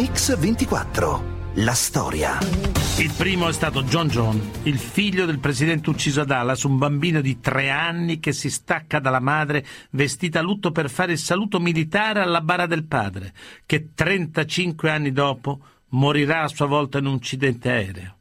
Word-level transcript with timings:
Mix 0.00 0.34
24. 0.34 1.52
La 1.56 1.74
storia. 1.74 2.38
Il 2.96 3.12
primo 3.18 3.50
è 3.50 3.52
stato 3.52 3.82
John 3.82 4.08
John, 4.08 4.50
il 4.62 4.78
figlio 4.78 5.26
del 5.26 5.40
presidente 5.40 5.90
ucciso 5.90 6.22
a 6.22 6.24
Dallas, 6.24 6.62
un 6.62 6.78
bambino 6.78 7.20
di 7.20 7.38
tre 7.38 7.68
anni 7.68 8.18
che 8.18 8.32
si 8.32 8.48
stacca 8.48 8.98
dalla 8.98 9.20
madre 9.20 9.62
vestita 9.90 10.38
a 10.38 10.42
lutto 10.42 10.72
per 10.72 10.88
fare 10.88 11.12
il 11.12 11.18
saluto 11.18 11.60
militare 11.60 12.20
alla 12.20 12.40
bara 12.40 12.64
del 12.64 12.86
padre, 12.86 13.34
che 13.66 13.90
35 13.92 14.88
anni 14.88 15.12
dopo 15.12 15.60
morirà 15.88 16.44
a 16.44 16.48
sua 16.48 16.64
volta 16.64 16.96
in 16.96 17.04
un 17.04 17.12
incidente 17.12 17.68
aereo. 17.68 18.16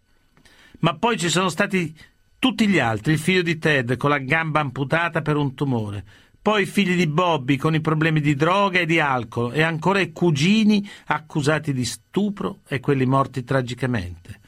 Ma 0.79 0.95
poi 0.95 1.17
ci 1.17 1.29
sono 1.29 1.47
stati 1.47 1.95
tutti 2.39 2.67
gli 2.67 2.79
altri, 2.79 3.13
il 3.13 3.19
figlio 3.19 3.41
di 3.41 3.57
Ted 3.57 3.95
con 3.95 4.09
la 4.09 4.19
gamba 4.19 4.59
amputata 4.59 5.21
per 5.21 5.37
un 5.37 5.53
tumore, 5.55 6.03
poi 6.49 6.63
i 6.63 6.65
figli 6.65 6.95
di 6.95 7.05
Bobby 7.05 7.57
con 7.57 7.75
i 7.75 7.79
problemi 7.79 8.21
di 8.21 8.33
droga 8.33 8.79
e 8.79 8.87
di 8.87 8.99
alcol 8.99 9.53
e 9.53 9.61
ancora 9.61 9.99
i 9.99 10.11
cugini 10.11 10.83
accusati 11.05 11.73
di 11.73 11.85
stupro 11.85 12.61
e 12.67 12.79
quelli 12.79 13.05
morti 13.05 13.43
tragicamente. 13.43 14.39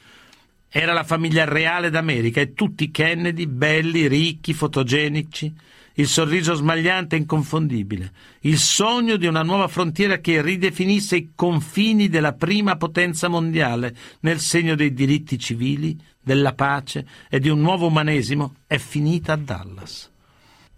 Era 0.67 0.93
la 0.93 1.03
famiglia 1.03 1.43
reale 1.43 1.91
d'America 1.91 2.41
e 2.41 2.55
tutti 2.55 2.89
Kennedy 2.89 3.45
belli, 3.45 4.07
ricchi, 4.07 4.55
fotogenici, 4.55 5.53
il 5.93 6.07
sorriso 6.07 6.55
smagliante 6.55 7.15
e 7.15 7.19
inconfondibile, 7.19 8.11
il 8.41 8.57
sogno 8.57 9.15
di 9.15 9.27
una 9.27 9.43
nuova 9.43 9.67
frontiera 9.67 10.17
che 10.17 10.41
ridefinisse 10.41 11.15
i 11.17 11.31
confini 11.35 12.09
della 12.09 12.33
prima 12.33 12.77
potenza 12.77 13.27
mondiale 13.27 13.95
nel 14.21 14.39
segno 14.39 14.73
dei 14.73 14.91
diritti 14.91 15.37
civili, 15.37 15.95
della 16.19 16.53
pace 16.53 17.05
e 17.29 17.39
di 17.39 17.49
un 17.49 17.61
nuovo 17.61 17.85
umanesimo 17.85 18.55
è 18.65 18.79
finita 18.79 19.33
a 19.33 19.37
Dallas 19.37 20.10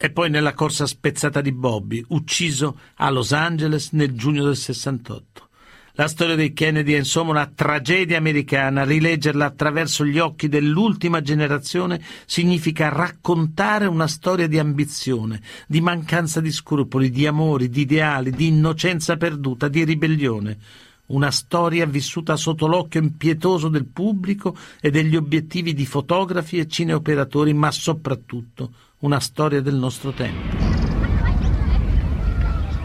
e 0.04 0.10
poi 0.10 0.30
nella 0.30 0.54
corsa 0.54 0.86
spezzata 0.86 1.40
di 1.40 1.54
Bobby, 1.54 2.04
ucciso 2.10 2.78
a 2.96 3.10
Los 3.10 3.32
Angeles 3.32 3.92
nel 3.92 4.12
giugno 4.12 4.44
del 4.44 4.58
68. 4.58 5.48
La 5.94 6.10
storia 6.10 6.36
dei 6.36 6.52
Kennedy 6.52 6.92
è 6.92 6.98
insomma 6.98 7.32
una 7.32 7.50
tragedia 7.56 8.18
americana, 8.18 8.84
rileggerla 8.84 9.46
attraverso 9.46 10.04
gli 10.04 10.20
occhi 10.20 10.50
dell'ultima 10.50 11.22
generazione 11.22 12.04
significa 12.26 12.90
raccontare 12.90 13.86
una 13.86 14.08
storia 14.08 14.50
di 14.50 14.60
ambizione, 14.60 15.42
di 15.68 15.80
mancanza 15.80 16.42
di 16.42 16.52
scrupoli, 16.52 17.10
di 17.10 17.26
amori, 17.26 17.70
di 17.70 17.80
ideali, 17.84 18.32
di 18.32 18.48
innocenza 18.48 19.16
perduta, 19.16 19.70
di 19.70 19.86
ribellione. 19.86 20.58
Una 21.06 21.32
storia 21.32 21.86
vissuta 21.86 22.36
sotto 22.36 22.68
l'occhio 22.68 23.00
impietoso 23.00 23.70
del 23.70 23.86
pubblico 23.86 24.54
e 24.82 24.92
degli 24.92 25.16
obiettivi 25.16 25.74
di 25.74 25.86
fotografi 25.86 26.58
e 26.58 26.68
cineoperatori, 26.68 27.54
ma 27.54 27.72
soprattutto 27.72 28.72
una 29.04 29.20
storia 29.20 29.62
del 29.62 29.76
nostro 29.76 30.12
tempo. 30.14 30.56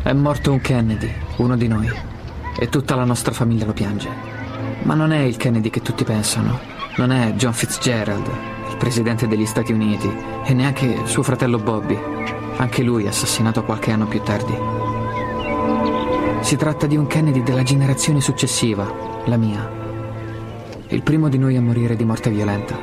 È 0.02 0.12
morto 0.12 0.50
un 0.50 0.60
Kennedy, 0.60 1.12
uno 1.36 1.56
di 1.56 1.69
noi, 1.69 1.88
e 2.58 2.69
tutta 2.69 2.97
la 2.97 3.05
nostra 3.05 3.33
famiglia 3.33 3.64
lo 3.64 3.72
piange. 3.72 4.08
Ma 4.83 4.94
non 4.94 5.12
è 5.12 5.20
il 5.20 5.36
Kennedy 5.36 5.70
che 5.70 5.80
tutti 5.80 6.02
pensano, 6.02 6.58
non 6.97 7.12
è 7.12 7.34
John 7.34 7.52
Fitzgerald, 7.52 8.27
il 8.69 8.77
presidente 8.78 9.28
degli 9.28 9.47
Stati 9.47 9.72
Uniti, 9.72 10.12
e 10.44 10.52
neanche 10.55 11.06
suo 11.06 11.22
fratello 11.22 11.58
Bobby, 11.58 11.97
anche 12.56 12.82
lui 12.82 13.06
assassinato 13.06 13.62
qualche 13.62 13.92
anno 13.92 14.06
più 14.06 14.20
tardi. 14.20 14.58
Si 16.41 16.56
tratta 16.56 16.88
di 16.88 16.97
un 16.97 17.06
Kennedy 17.06 17.44
della 17.44 17.62
generazione 17.62 18.20
successiva, 18.20 19.22
la 19.25 19.36
mia. 19.36 19.70
Il 20.88 21.03
primo 21.05 21.28
di 21.28 21.38
noi 21.38 21.56
a 21.56 21.62
morire 21.62 21.94
di 21.94 22.05
morte 22.05 22.28
violenta. 22.28 22.77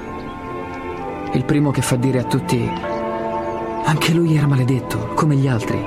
Il 1.33 1.43
primo 1.43 1.71
che 1.71 1.81
fa 1.81 1.97
dire 1.97 2.19
a 2.19 2.23
tutti 2.23 2.93
anche 3.85 4.13
lui 4.13 4.35
era 4.35 4.47
maledetto, 4.47 5.13
come 5.13 5.35
gli 5.35 5.47
altri. 5.47 5.79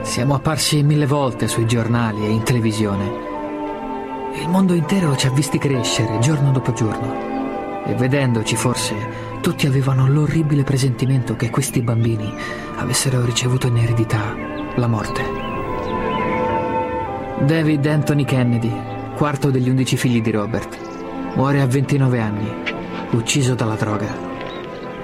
Siamo 0.00 0.34
apparsi 0.34 0.82
mille 0.82 1.06
volte 1.06 1.46
sui 1.46 1.66
giornali 1.66 2.24
e 2.24 2.30
in 2.30 2.42
televisione. 2.42 3.30
Il 4.34 4.48
mondo 4.48 4.72
intero 4.72 5.14
ci 5.14 5.26
ha 5.26 5.30
visti 5.30 5.58
crescere 5.58 6.18
giorno 6.20 6.52
dopo 6.52 6.72
giorno. 6.72 7.84
E 7.84 7.94
vedendoci 7.94 8.56
forse, 8.56 8.94
tutti 9.40 9.66
avevano 9.66 10.08
l'orribile 10.08 10.62
presentimento 10.62 11.36
che 11.36 11.50
questi 11.50 11.82
bambini 11.82 12.32
avessero 12.76 13.22
ricevuto 13.24 13.66
in 13.66 13.76
eredità 13.76 14.34
la 14.76 14.86
morte. 14.86 15.22
David 17.44 17.84
Anthony 17.86 18.24
Kennedy, 18.24 18.72
quarto 19.16 19.50
degli 19.50 19.68
undici 19.68 19.96
figli 19.96 20.22
di 20.22 20.30
Robert, 20.30 20.78
muore 21.34 21.60
a 21.60 21.66
29 21.66 22.20
anni, 22.20 22.48
ucciso 23.10 23.54
dalla 23.54 23.74
droga. 23.74 24.31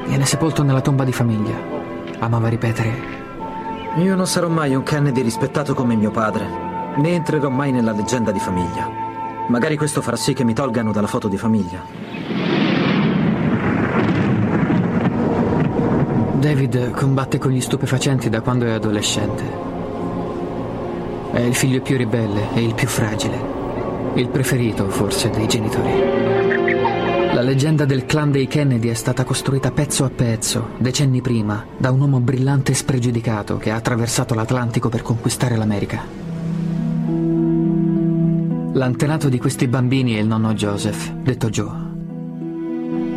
Viene 0.09 0.25
sepolto 0.25 0.63
nella 0.63 0.81
tomba 0.81 1.05
di 1.05 1.13
famiglia. 1.13 1.55
Amava 2.19 2.49
ripetere. 2.49 3.17
Io 3.99 4.17
non 4.17 4.27
sarò 4.27 4.49
mai 4.49 4.75
un 4.75 4.83
Kennedy 4.83 5.21
rispettato 5.23 5.75
come 5.75 5.97
mio 5.97 6.11
padre, 6.11 6.47
né 6.97 7.11
entrerò 7.11 7.51
mai 7.51 7.73
nella 7.73 7.93
leggenda 7.93 8.33
di 8.33 8.39
famiglia. 8.39 8.89
Magari 9.49 9.77
questo 9.77 10.01
farà 10.01 10.17
sì 10.17 10.33
che 10.33 10.45
mi 10.45 10.55
tolgano 10.55 10.93
dalla 10.93 11.07
foto 11.07 11.29
di 11.29 11.37
famiglia. 11.37 11.83
David 16.33 16.91
combatte 16.93 17.39
con 17.39 17.51
gli 17.51 17.61
stupefacenti 17.61 18.31
da 18.31 18.41
quando 18.41 18.65
è 18.65 18.71
adolescente. 18.71 19.45
È 21.33 21.41
il 21.41 21.55
figlio 21.55 21.83
più 21.83 21.99
ribelle 21.99 22.55
e 22.55 22.63
il 22.63 22.75
più 22.75 22.89
fragile. 22.89 23.37
Il 24.15 24.29
preferito, 24.29 24.89
forse, 24.89 25.29
dei 25.31 25.47
genitori. 25.47 26.38
La 27.31 27.43
leggenda 27.43 27.85
del 27.85 28.07
clan 28.07 28.31
dei 28.31 28.49
Kennedy 28.49 28.89
è 28.89 28.95
stata 28.95 29.23
costruita 29.23 29.71
pezzo 29.71 30.05
a 30.05 30.11
pezzo, 30.11 30.71
decenni 30.79 31.21
prima, 31.21 31.65
da 31.77 31.91
un 31.91 32.01
uomo 32.01 32.21
brillante 32.21 32.73
e 32.73 32.75
spregiudicato 32.75 33.59
che 33.59 33.71
ha 33.71 33.77
attraversato 33.77 34.35
l'Atlantico 34.35 34.89
per 34.89 35.03
conquistare 35.03 35.57
l'America. 35.57 36.03
L'antenato 38.73 39.29
di 39.29 39.39
questi 39.39 39.69
bambini 39.69 40.15
è 40.15 40.21
il 40.21 40.27
nonno 40.27 40.55
Joseph, 40.55 41.13
detto 41.13 41.49
Joe. 41.51 41.87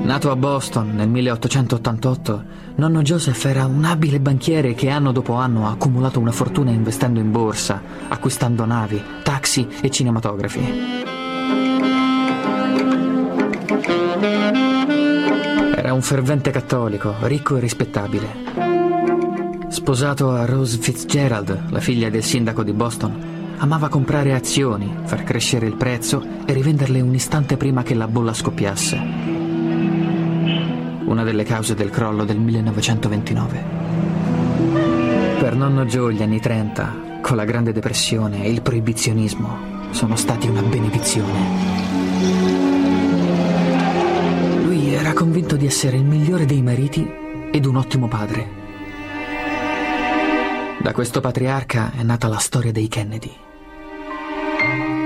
Nato 0.04 0.30
a 0.30 0.36
Boston 0.36 0.94
nel 0.94 1.08
1888, 1.08 2.44
nonno 2.76 3.02
Joseph 3.02 3.46
era 3.46 3.66
un 3.66 3.86
abile 3.86 4.20
banchiere 4.20 4.74
che 4.74 4.90
anno 4.90 5.12
dopo 5.12 5.36
anno 5.36 5.68
ha 5.68 5.72
accumulato 5.72 6.20
una 6.20 6.32
fortuna 6.32 6.72
investendo 6.72 7.20
in 7.20 7.32
borsa, 7.32 7.82
acquistando 8.10 8.66
navi, 8.66 9.02
taxi 9.24 9.68
e 9.82 9.90
cinematografi. 9.90 11.00
Era 14.24 15.94
un 15.94 16.02
fervente 16.04 16.52
cattolico, 16.52 17.16
ricco 17.22 17.58
e 17.58 17.60
rispettabile. 17.60 18.28
Sposato 19.70 20.30
a 20.30 20.46
Rose 20.46 20.78
Fitzgerald, 20.78 21.72
la 21.72 21.80
figlia 21.80 22.12
del 22.12 22.24
sindaco 22.24 22.62
di 22.62 22.72
Boston, 22.72 23.56
amava 23.58 23.90
comprare 23.90 24.36
azioni, 24.36 24.96
far 25.06 25.24
crescere 25.24 25.66
il 25.66 25.76
prezzo 25.76 26.24
e 26.46 26.54
rivenderle 26.54 27.02
un 27.02 27.16
istante 27.16 27.58
prima 27.58 27.82
che 27.82 27.96
la 27.96 28.08
bolla 28.08 28.34
scoppiasse. 28.34 29.02
Una 31.06 31.24
delle 31.24 31.44
cause 31.44 31.74
del 31.74 31.90
crollo 31.90 32.24
del 32.24 32.38
1929. 32.38 33.64
Per 35.40 35.56
nonno 35.56 35.86
Joe 35.86 36.14
gli 36.14 36.22
anni 36.22 36.40
30, 36.40 37.20
con 37.22 37.38
la 37.38 37.46
Grande 37.46 37.72
Depressione 37.72 38.44
e 38.44 38.52
il 38.52 38.62
proibizionismo, 38.62 39.90
sono 39.90 40.16
stati 40.16 40.48
una 40.48 40.62
benedizione 40.62 42.41
convinto 45.22 45.56
di 45.56 45.68
essere 45.68 45.98
il 45.98 46.04
migliore 46.04 46.48
dei 46.48 46.64
mariti 46.64 47.08
ed 47.52 47.66
un 47.68 47.76
ottimo 47.76 48.08
padre. 48.08 48.50
Da 50.82 50.94
questo 50.94 51.20
patriarca 51.20 51.92
è 51.96 52.02
nata 52.02 52.28
la 52.28 52.40
storia 52.40 52.72
dei 52.72 52.88
Kennedy. 52.88 53.32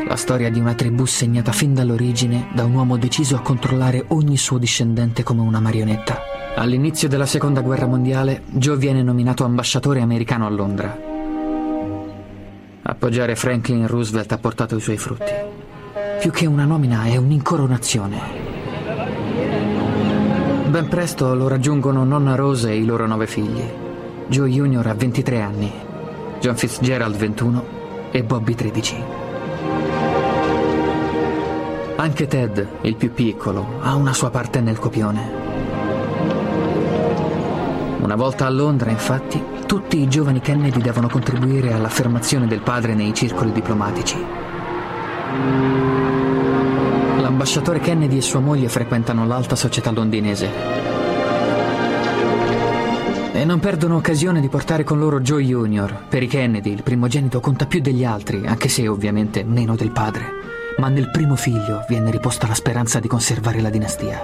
La 0.08 0.16
storia 0.16 0.50
di 0.50 0.58
una 0.58 0.74
tribù 0.74 1.06
segnata 1.06 1.52
fin 1.52 1.74
dall'origine 1.74 2.48
da 2.54 2.64
un 2.64 2.76
uomo 2.76 2.96
deciso 2.96 3.36
a 3.36 3.42
controllare 3.42 4.06
ogni 4.08 4.38
suo 4.38 4.58
discendente 4.58 5.22
come 5.22 5.42
una 5.42 5.60
marionetta. 5.60 6.18
All'inizio 6.56 7.10
della 7.10 7.26
seconda 7.26 7.60
guerra 7.60 7.86
mondiale, 7.86 8.44
Joe 8.52 8.78
viene 8.78 9.04
nominato 9.04 9.44
ambasciatore 9.44 10.00
americano 10.00 10.46
a 10.46 10.50
Londra. 10.50 10.98
Appoggiare 12.84 13.36
Franklin 13.36 13.86
Roosevelt 13.86 14.32
ha 14.32 14.38
portato 14.38 14.78
i 14.78 14.82
suoi 14.82 14.98
frutti. 14.98 15.34
Più 16.22 16.32
che 16.32 16.46
una 16.46 16.64
nomina 16.64 17.04
è 17.04 17.18
un'incoronazione. 17.18 18.35
Ben 20.76 20.90
presto 20.90 21.34
lo 21.36 21.48
raggiungono 21.48 22.04
nonna 22.04 22.36
Rose 22.36 22.70
e 22.70 22.76
i 22.76 22.84
loro 22.84 23.08
nove 23.08 23.28
figli. 23.28 23.64
Joe 24.28 24.50
Jr. 24.50 24.88
ha 24.88 24.94
23 24.94 25.40
anni, 25.40 25.72
John 26.42 26.58
Fitzgerald 26.58 27.16
21 27.16 27.64
e 28.12 28.22
Bobby 28.24 28.56
13. 28.56 28.96
Anche 31.96 32.28
Ted, 32.28 32.68
il 32.82 32.96
più 32.98 33.14
piccolo, 33.14 33.80
ha 33.84 33.96
una 33.96 34.12
sua 34.12 34.30
parte 34.30 34.60
nel 34.60 34.78
copione. 34.78 35.32
Una 38.02 38.16
volta 38.16 38.46
a 38.46 38.50
Londra, 38.50 38.90
infatti, 38.90 39.42
tutti 39.66 40.02
i 40.02 40.10
giovani 40.10 40.42
Kennedy 40.42 40.82
devono 40.82 41.08
contribuire 41.08 41.72
all'affermazione 41.72 42.48
del 42.48 42.60
padre 42.60 42.96
nei 42.96 43.14
circoli 43.14 43.54
diplomatici. 43.54 44.18
L'ambasciatore 47.46 47.80
Kennedy 47.80 48.18
e 48.18 48.22
sua 48.22 48.40
moglie 48.40 48.68
frequentano 48.70 49.24
l'alta 49.28 49.56
società 49.56 49.92
londinese. 49.92 50.50
E 53.34 53.46
non 53.46 53.60
perdono 53.60 53.98
occasione 53.98 54.42
di 54.42 54.48
portare 54.50 54.84
con 54.84 54.98
loro 54.98 55.20
Joe 55.20 55.44
Jr. 55.44 56.06
Per 56.10 56.24
i 56.24 56.28
Kennedy 56.28 56.72
il 56.72 56.82
primogenito 56.82 57.40
conta 57.42 57.68
più 57.68 57.82
degli 57.82 58.04
altri, 58.04 58.48
anche 58.48 58.68
se 58.68 58.88
ovviamente 58.88 59.44
meno 59.44 59.76
del 59.76 59.92
padre. 59.92 60.26
Ma 60.78 60.90
nel 60.90 61.12
primo 61.12 61.36
figlio 61.36 61.86
viene 61.88 62.10
riposta 62.10 62.48
la 62.48 62.56
speranza 62.56 63.00
di 63.00 63.08
conservare 63.08 63.62
la 63.62 63.70
dinastia. 63.70 64.20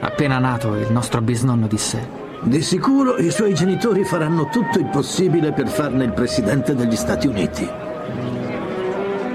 Appena 0.00 0.38
nato, 0.40 0.74
il 0.74 0.90
nostro 0.90 1.20
bisnonno 1.20 1.68
disse 1.68 2.18
di 2.42 2.62
sicuro 2.62 3.16
i 3.18 3.30
suoi 3.30 3.54
genitori 3.54 4.02
faranno 4.02 4.48
tutto 4.48 4.80
il 4.80 4.86
possibile 4.86 5.52
per 5.52 5.68
farne 5.68 6.02
il 6.02 6.12
presidente 6.12 6.74
degli 6.74 6.96
Stati 6.96 7.28
Uniti. 7.28 7.68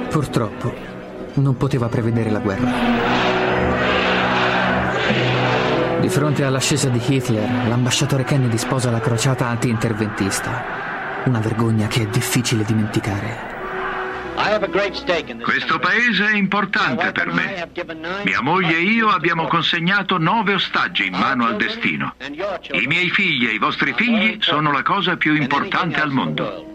Purtroppo 0.09 0.94
non 1.35 1.57
poteva 1.57 1.87
prevedere 1.87 2.29
la 2.29 2.39
guerra. 2.39 2.71
Di 5.99 6.09
fronte 6.09 6.43
all'ascesa 6.43 6.89
di 6.89 7.01
Hitler, 7.03 7.67
l'ambasciatore 7.67 8.23
Kennedy 8.23 8.57
sposa 8.57 8.91
la 8.91 8.99
crociata 8.99 9.47
anti-interventista. 9.47 10.63
Una 11.25 11.39
vergogna 11.39 11.87
che 11.87 12.03
è 12.03 12.07
difficile 12.07 12.63
dimenticare. 12.63 13.53
Questo 15.41 15.79
paese 15.79 16.27
è 16.27 16.35
importante 16.35 17.11
per 17.11 17.33
me. 17.33 17.67
Mia 18.23 18.41
moglie 18.41 18.77
e 18.77 18.81
io 18.81 19.07
abbiamo 19.07 19.47
consegnato 19.47 20.19
nove 20.19 20.53
ostaggi 20.53 21.07
in 21.07 21.13
mano 21.13 21.47
al 21.47 21.55
destino. 21.55 22.13
I 22.19 22.85
miei 22.85 23.09
figli 23.09 23.47
e 23.47 23.53
i 23.53 23.57
vostri 23.57 23.93
figli 23.93 24.37
sono 24.41 24.71
la 24.71 24.83
cosa 24.83 25.15
più 25.15 25.33
importante 25.33 25.99
al 25.99 26.11
mondo. 26.11 26.74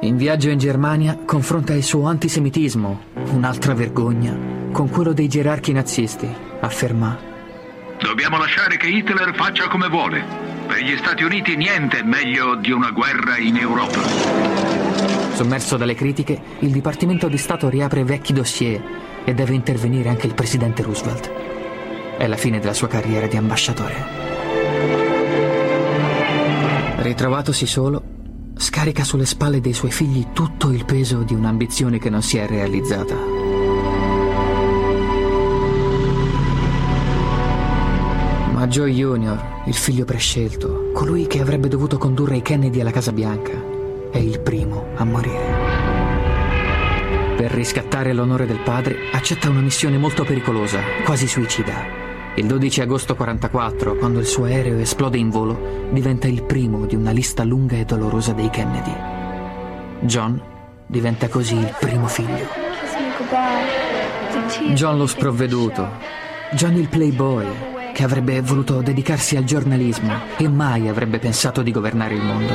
In 0.00 0.16
viaggio 0.16 0.50
in 0.50 0.58
Germania 0.58 1.18
confronta 1.24 1.72
il 1.72 1.82
suo 1.82 2.06
antisemitismo, 2.06 3.00
un'altra 3.30 3.74
vergogna, 3.74 4.36
con 4.70 4.90
quello 4.90 5.12
dei 5.12 5.28
gerarchi 5.28 5.72
nazisti. 5.72 6.28
Afferma. 6.60 7.18
Dobbiamo 7.98 8.36
lasciare 8.36 8.76
che 8.76 8.88
Hitler 8.88 9.34
faccia 9.34 9.68
come 9.68 9.88
vuole. 9.88 10.22
Per 10.66 10.82
gli 10.82 10.96
Stati 10.96 11.22
Uniti 11.24 11.56
niente 11.56 12.00
è 12.00 12.02
meglio 12.02 12.54
di 12.56 12.70
una 12.70 12.90
guerra 12.90 13.38
in 13.38 13.56
Europa. 13.56 14.00
Sommerso 15.34 15.76
dalle 15.76 15.94
critiche, 15.94 16.40
il 16.60 16.70
Dipartimento 16.70 17.28
di 17.28 17.38
Stato 17.38 17.68
riapre 17.68 18.04
vecchi 18.04 18.32
dossier 18.32 18.82
e 19.24 19.34
deve 19.34 19.54
intervenire 19.54 20.08
anche 20.10 20.26
il 20.26 20.34
presidente 20.34 20.82
Roosevelt. 20.82 21.30
È 22.18 22.26
la 22.26 22.36
fine 22.36 22.60
della 22.60 22.74
sua 22.74 22.88
carriera 22.88 23.26
di 23.26 23.36
ambasciatore. 23.36 23.94
Ritrovatosi 26.96 27.66
solo, 27.66 28.02
scarica 28.56 29.04
sulle 29.04 29.26
spalle 29.26 29.60
dei 29.60 29.72
suoi 29.72 29.90
figli 29.90 30.28
tutto 30.32 30.70
il 30.70 30.84
peso 30.84 31.22
di 31.22 31.34
un'ambizione 31.34 31.98
che 31.98 32.10
non 32.10 32.22
si 32.22 32.38
è 32.38 32.46
realizzata. 32.46 33.14
Ma 38.52 38.66
Joe 38.68 38.90
Jr., 38.92 39.62
il 39.66 39.74
figlio 39.74 40.04
prescelto, 40.04 40.90
colui 40.92 41.26
che 41.26 41.40
avrebbe 41.40 41.68
dovuto 41.68 41.98
condurre 41.98 42.36
i 42.36 42.42
Kennedy 42.42 42.80
alla 42.80 42.92
Casa 42.92 43.12
Bianca, 43.12 43.52
è 44.10 44.18
il 44.18 44.40
primo 44.40 44.86
a 44.94 45.04
morire. 45.04 45.92
Per 47.36 47.50
riscattare 47.50 48.12
l'onore 48.12 48.46
del 48.46 48.60
padre, 48.60 49.10
accetta 49.12 49.50
una 49.50 49.60
missione 49.60 49.98
molto 49.98 50.24
pericolosa, 50.24 50.80
quasi 51.04 51.26
suicida. 51.26 52.03
Il 52.36 52.46
12 52.46 52.80
agosto 52.80 53.14
44, 53.14 53.94
quando 53.94 54.18
il 54.18 54.26
suo 54.26 54.46
aereo 54.46 54.78
esplode 54.78 55.16
in 55.18 55.30
volo, 55.30 55.88
diventa 55.92 56.26
il 56.26 56.42
primo 56.42 56.84
di 56.84 56.96
una 56.96 57.12
lista 57.12 57.44
lunga 57.44 57.76
e 57.76 57.84
dolorosa 57.84 58.32
dei 58.32 58.50
Kennedy. 58.50 58.92
John 60.00 60.42
diventa 60.84 61.28
così 61.28 61.54
il 61.54 61.72
primo 61.78 62.08
figlio. 62.08 62.48
John 64.72 64.98
lo 64.98 65.06
sprovveduto, 65.06 65.88
John 66.50 66.74
il 66.74 66.88
playboy, 66.88 67.46
che 67.92 68.02
avrebbe 68.02 68.40
voluto 68.40 68.82
dedicarsi 68.82 69.36
al 69.36 69.44
giornalismo 69.44 70.12
e 70.36 70.48
mai 70.48 70.88
avrebbe 70.88 71.20
pensato 71.20 71.62
di 71.62 71.70
governare 71.70 72.14
il 72.14 72.22
mondo. 72.22 72.54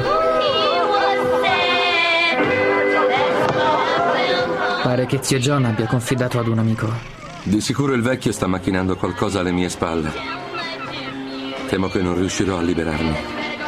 Pare 4.84 5.06
che 5.06 5.20
zio 5.22 5.38
John 5.40 5.64
abbia 5.64 5.86
confidato 5.86 6.38
ad 6.38 6.48
un 6.48 6.60
amico. 6.60 7.19
Di 7.44 7.62
sicuro 7.62 7.94
il 7.94 8.02
vecchio 8.02 8.32
sta 8.32 8.48
macchinando 8.48 8.96
qualcosa 8.96 9.40
alle 9.40 9.52
mie 9.52 9.70
spalle. 9.70 10.12
Temo 11.68 11.88
che 11.88 12.02
non 12.02 12.16
riuscirò 12.16 12.58
a 12.58 12.62
liberarmi. 12.62 13.16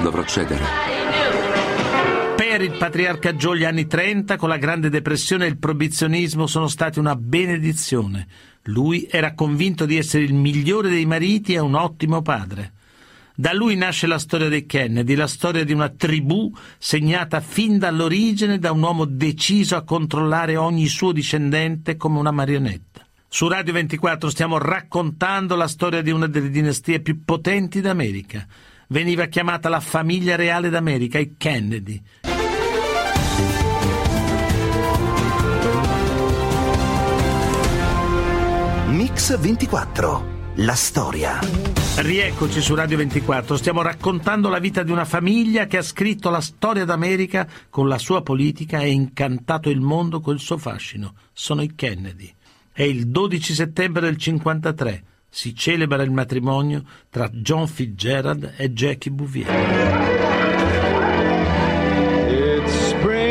Dovrò 0.01 0.23
cedere. 0.23 0.63
Per 2.35 2.61
il 2.61 2.77
patriarca 2.77 3.33
Joe 3.33 3.57
gli 3.57 3.63
anni 3.63 3.87
30, 3.87 4.35
con 4.35 4.49
la 4.49 4.57
Grande 4.57 4.89
Depressione 4.89 5.45
e 5.45 5.49
il 5.49 5.57
proibizionismo 5.57 6.47
sono 6.47 6.67
stati 6.67 6.99
una 6.99 7.15
benedizione. 7.15 8.27
Lui 8.63 9.07
era 9.09 9.33
convinto 9.33 9.85
di 9.85 9.97
essere 9.97 10.23
il 10.23 10.33
migliore 10.33 10.89
dei 10.89 11.05
mariti 11.05 11.53
e 11.53 11.59
un 11.59 11.75
ottimo 11.75 12.21
padre. 12.21 12.73
Da 13.33 13.53
lui 13.53 13.75
nasce 13.75 14.05
la 14.05 14.19
storia 14.19 14.49
dei 14.49 14.65
Kennedy, 14.65 15.15
la 15.15 15.27
storia 15.27 15.63
di 15.63 15.73
una 15.73 15.89
tribù 15.89 16.51
segnata 16.77 17.39
fin 17.39 17.79
dall'origine 17.79 18.59
da 18.59 18.71
un 18.71 18.81
uomo 18.81 19.05
deciso 19.05 19.75
a 19.77 19.83
controllare 19.83 20.57
ogni 20.57 20.87
suo 20.87 21.11
discendente 21.11 21.95
come 21.95 22.19
una 22.19 22.31
marionetta. 22.31 23.05
Su 23.33 23.47
Radio 23.47 23.71
24 23.71 24.29
stiamo 24.29 24.57
raccontando 24.57 25.55
la 25.55 25.69
storia 25.69 26.01
di 26.01 26.11
una 26.11 26.27
delle 26.27 26.49
dinastie 26.49 26.99
più 26.99 27.23
potenti 27.23 27.79
d'America. 27.79 28.45
Veniva 28.89 29.27
chiamata 29.27 29.69
la 29.69 29.79
famiglia 29.79 30.35
reale 30.35 30.67
d'America, 30.67 31.17
i 31.17 31.35
Kennedy. 31.37 32.01
Mix 38.87 39.39
24 39.39 40.39
la 40.55 40.75
storia. 40.75 41.39
Rieccoci 41.95 42.59
su 42.59 42.75
Radio 42.75 42.97
24, 42.97 43.55
stiamo 43.55 43.81
raccontando 43.81 44.49
la 44.49 44.59
vita 44.59 44.83
di 44.83 44.91
una 44.91 45.05
famiglia 45.05 45.67
che 45.67 45.77
ha 45.77 45.81
scritto 45.81 46.29
la 46.29 46.41
storia 46.41 46.83
d'America 46.83 47.47
con 47.69 47.87
la 47.87 47.97
sua 47.97 48.21
politica 48.23 48.79
e 48.79 48.91
incantato 48.91 49.69
il 49.69 49.79
mondo 49.79 50.19
col 50.19 50.39
suo 50.39 50.57
fascino. 50.57 51.13
Sono 51.31 51.61
i 51.61 51.73
Kennedy. 51.73 52.33
È 52.81 52.85
il 52.85 53.09
12 53.09 53.53
settembre 53.53 54.01
del 54.01 54.17
53. 54.17 55.03
Si 55.29 55.53
celebra 55.53 56.01
il 56.01 56.09
matrimonio 56.09 56.81
tra 57.11 57.29
John 57.29 57.67
Fitzgerald 57.67 58.53
e 58.57 58.71
Jackie 58.71 59.11
Bouvier. 59.11 59.47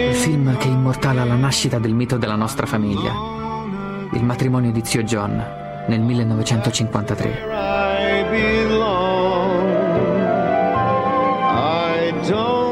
Il 0.07 0.15
film 0.15 0.57
che 0.57 0.69
immortala 0.69 1.25
la 1.25 1.35
nascita 1.35 1.81
del 1.81 1.95
mito 1.95 2.17
della 2.17 2.37
nostra 2.37 2.65
famiglia. 2.65 3.13
Il 4.13 4.23
matrimonio 4.23 4.71
di 4.71 4.83
zio 4.85 5.03
John 5.03 5.45
nel 5.89 6.01
1953. 6.01 7.49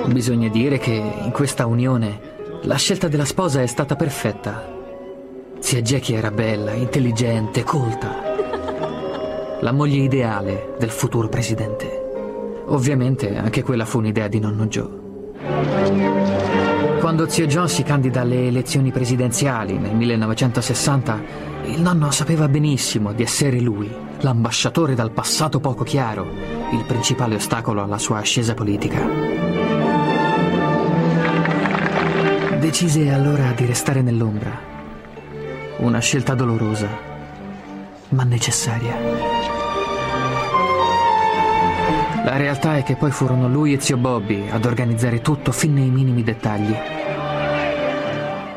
Bisogna 0.07 0.49
dire 0.49 0.79
che 0.79 0.93
in 0.93 1.33
questa 1.33 1.67
unione 1.67 2.37
la 2.63 2.77
scelta 2.77 3.09
della 3.09 3.25
sposa 3.25 3.63
è 3.63 3.67
stata 3.67 3.97
perfetta. 3.97 4.77
Zia 5.69 5.83
Jackie 5.83 6.17
era 6.17 6.31
bella, 6.31 6.73
intelligente, 6.73 7.63
colta. 7.63 8.23
La 9.61 9.71
moglie 9.71 9.99
ideale 9.99 10.75
del 10.79 10.89
futuro 10.89 11.29
presidente. 11.29 12.63
Ovviamente 12.69 13.37
anche 13.37 13.63
quella 13.63 13.85
fu 13.85 13.99
un'idea 13.99 14.29
di 14.29 14.41
nonno 14.41 14.65
Joe. 14.65 14.89
Quando 17.01 17.29
zio 17.29 17.45
John 17.45 17.69
si 17.69 17.83
candida 17.83 18.23
alle 18.23 18.47
elezioni 18.47 18.93
presidenziali 18.93 19.77
nel 19.77 19.95
1960, 19.95 21.23
il 21.67 21.83
nonno 21.83 22.11
sapeva 22.13 22.49
benissimo 22.49 23.13
di 23.13 23.23
essere 23.23 23.61
lui, 23.61 23.95
l'ambasciatore 24.21 24.95
dal 24.95 25.11
passato 25.11 25.61
poco 25.61 25.85
chiaro, 25.85 26.27
il 26.73 26.85
principale 26.87 27.35
ostacolo 27.35 27.83
alla 27.83 27.99
sua 27.99 28.17
ascesa 28.17 28.55
politica. 28.55 29.07
Decise 32.59 33.13
allora 33.13 33.53
di 33.53 33.67
restare 33.67 34.01
nell'ombra. 34.01 34.78
Una 35.79 36.01
scelta 36.01 36.35
dolorosa, 36.35 36.89
ma 38.11 38.25
necessaria. 38.25 38.97
La 42.25 42.37
realtà 42.37 42.77
è 42.77 42.83
che 42.83 42.97
poi 42.97 43.11
furono 43.11 43.49
lui 43.49 43.73
e 43.73 43.81
zio 43.81 43.97
Bobby 43.97 44.51
ad 44.51 44.65
organizzare 44.65 45.21
tutto 45.21 45.53
fin 45.53 45.75
nei 45.75 45.91
minimi 45.91 46.23
dettagli 46.23 46.75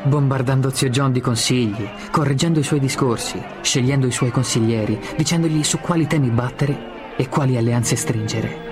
bombardando 0.04 0.70
zio 0.70 0.88
John 0.88 1.12
di 1.12 1.20
consigli, 1.20 1.88
correggendo 2.10 2.58
i 2.58 2.64
suoi 2.64 2.80
discorsi, 2.80 3.40
scegliendo 3.60 4.06
i 4.06 4.10
suoi 4.10 4.30
consiglieri, 4.30 5.00
dicendogli 5.16 5.62
su 5.62 5.78
quali 5.78 6.06
temi 6.06 6.28
battere 6.30 7.14
e 7.16 7.28
quali 7.28 7.56
alleanze 7.56 7.96
stringere. 7.96 8.70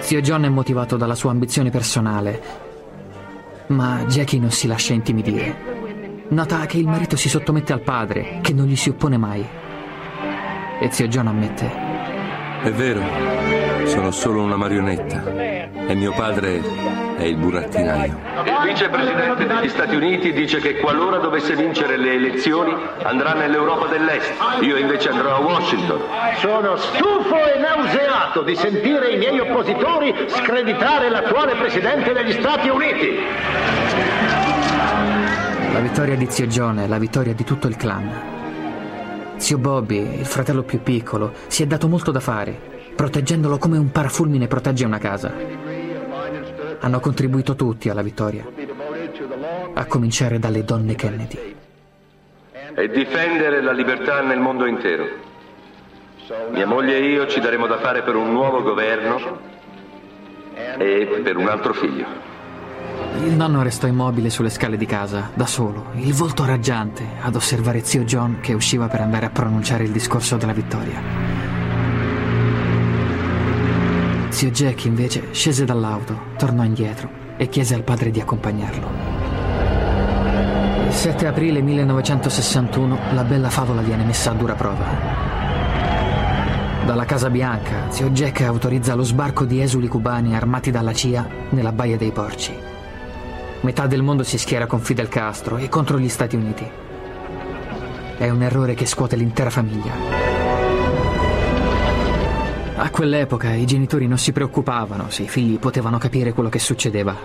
Zio 0.00 0.20
John 0.20 0.44
è 0.44 0.48
motivato 0.48 0.96
dalla 0.96 1.14
sua 1.14 1.30
ambizione 1.30 1.70
personale, 1.70 2.72
ma 3.68 4.04
Jackie 4.06 4.38
non 4.38 4.50
si 4.50 4.66
lascia 4.66 4.92
intimidire. 4.92 6.26
Nota 6.28 6.66
che 6.66 6.78
il 6.78 6.86
marito 6.86 7.16
si 7.16 7.28
sottomette 7.28 7.72
al 7.72 7.82
padre, 7.82 8.38
che 8.40 8.52
non 8.52 8.66
gli 8.66 8.76
si 8.76 8.88
oppone 8.88 9.16
mai. 9.16 9.46
E 10.80 10.90
zio 10.90 11.06
John 11.06 11.28
ammette, 11.28 11.83
È 12.64 12.70
vero, 12.70 13.02
sono 13.84 14.10
solo 14.10 14.40
una 14.40 14.56
marionetta 14.56 15.22
e 15.26 15.94
mio 15.94 16.14
padre 16.14 16.62
è 17.14 17.24
il 17.24 17.36
burattinaio. 17.36 18.18
Il 18.42 18.72
vicepresidente 18.72 19.46
degli 19.46 19.68
Stati 19.68 19.94
Uniti 19.94 20.32
dice 20.32 20.60
che 20.60 20.78
qualora 20.78 21.18
dovesse 21.18 21.54
vincere 21.56 21.98
le 21.98 22.14
elezioni 22.14 22.74
andrà 23.02 23.34
nell'Europa 23.34 23.86
dell'Est. 23.88 24.32
Io 24.62 24.78
invece 24.78 25.10
andrò 25.10 25.36
a 25.36 25.40
Washington. 25.40 26.00
Sono 26.38 26.76
stufo 26.76 27.36
e 27.36 27.58
nauseato 27.58 28.40
di 28.40 28.56
sentire 28.56 29.10
i 29.10 29.18
miei 29.18 29.38
oppositori 29.40 30.14
screditare 30.28 31.10
l'attuale 31.10 31.56
presidente 31.56 32.14
degli 32.14 32.32
Stati 32.32 32.70
Uniti. 32.70 33.18
La 35.70 35.80
vittoria 35.80 36.16
di 36.16 36.26
zio 36.30 36.46
John 36.46 36.78
è 36.78 36.86
la 36.86 36.98
vittoria 36.98 37.34
di 37.34 37.44
tutto 37.44 37.66
il 37.66 37.76
clan. 37.76 38.43
Zio 39.36 39.58
Bobby, 39.58 40.18
il 40.18 40.26
fratello 40.26 40.62
più 40.62 40.82
piccolo, 40.82 41.32
si 41.48 41.62
è 41.62 41.66
dato 41.66 41.88
molto 41.88 42.10
da 42.10 42.20
fare, 42.20 42.58
proteggendolo 42.94 43.58
come 43.58 43.76
un 43.76 43.90
parafulmine 43.90 44.46
protegge 44.46 44.84
una 44.84 44.98
casa. 44.98 45.32
Hanno 46.80 47.00
contribuito 47.00 47.54
tutti 47.54 47.88
alla 47.88 48.02
vittoria, 48.02 48.46
a 49.74 49.84
cominciare 49.86 50.38
dalle 50.38 50.64
donne 50.64 50.94
Kennedy. 50.94 51.54
E 52.74 52.88
difendere 52.88 53.60
la 53.60 53.72
libertà 53.72 54.20
nel 54.22 54.40
mondo 54.40 54.66
intero. 54.66 55.06
Mia 56.50 56.66
moglie 56.66 56.96
e 56.96 57.08
io 57.08 57.26
ci 57.26 57.40
daremo 57.40 57.66
da 57.66 57.78
fare 57.78 58.02
per 58.02 58.16
un 58.16 58.32
nuovo 58.32 58.62
governo 58.62 59.38
e 60.78 61.20
per 61.22 61.36
un 61.36 61.48
altro 61.48 61.74
figlio. 61.74 62.33
Il 63.24 63.32
nonno 63.32 63.62
restò 63.62 63.86
immobile 63.86 64.28
sulle 64.28 64.50
scale 64.50 64.76
di 64.76 64.86
casa, 64.86 65.30
da 65.34 65.46
solo, 65.46 65.86
il 65.94 66.12
volto 66.12 66.44
raggiante, 66.44 67.04
ad 67.20 67.34
osservare 67.34 67.84
zio 67.84 68.04
John 68.04 68.40
che 68.40 68.52
usciva 68.52 68.88
per 68.88 69.00
andare 69.00 69.26
a 69.26 69.30
pronunciare 69.30 69.84
il 69.84 69.92
discorso 69.92 70.36
della 70.36 70.52
vittoria. 70.52 71.00
Zio 74.28 74.50
Jack 74.50 74.84
invece 74.84 75.28
scese 75.30 75.64
dall'auto, 75.64 76.32
tornò 76.36 76.64
indietro 76.64 77.08
e 77.36 77.48
chiese 77.48 77.74
al 77.74 77.82
padre 77.82 78.10
di 78.10 78.20
accompagnarlo. 78.20 78.88
Il 80.86 80.92
7 80.92 81.26
aprile 81.26 81.60
1961 81.62 82.98
la 83.12 83.24
bella 83.24 83.48
favola 83.48 83.80
viene 83.80 84.04
messa 84.04 84.32
a 84.32 84.34
dura 84.34 84.54
prova. 84.54 84.84
Dalla 86.84 87.04
Casa 87.04 87.30
Bianca, 87.30 87.90
zio 87.90 88.10
Jack 88.10 88.42
autorizza 88.42 88.94
lo 88.94 89.04
sbarco 89.04 89.44
di 89.44 89.62
esuli 89.62 89.88
cubani 89.88 90.36
armati 90.36 90.70
dalla 90.70 90.92
CIA 90.92 91.26
nella 91.50 91.72
Baia 91.72 91.96
dei 91.96 92.12
Porci. 92.12 92.63
Metà 93.64 93.86
del 93.86 94.02
mondo 94.02 94.24
si 94.24 94.36
schiera 94.36 94.66
con 94.66 94.80
Fidel 94.80 95.08
Castro 95.08 95.56
e 95.56 95.70
contro 95.70 95.98
gli 95.98 96.10
Stati 96.10 96.36
Uniti. 96.36 96.70
È 98.18 98.28
un 98.28 98.42
errore 98.42 98.74
che 98.74 98.84
scuote 98.84 99.16
l'intera 99.16 99.48
famiglia. 99.48 99.90
A 102.76 102.90
quell'epoca 102.90 103.54
i 103.54 103.64
genitori 103.64 104.06
non 104.06 104.18
si 104.18 104.32
preoccupavano 104.32 105.08
se 105.08 105.22
i 105.22 105.28
figli 105.28 105.58
potevano 105.58 105.96
capire 105.96 106.34
quello 106.34 106.50
che 106.50 106.58
succedeva. 106.58 107.16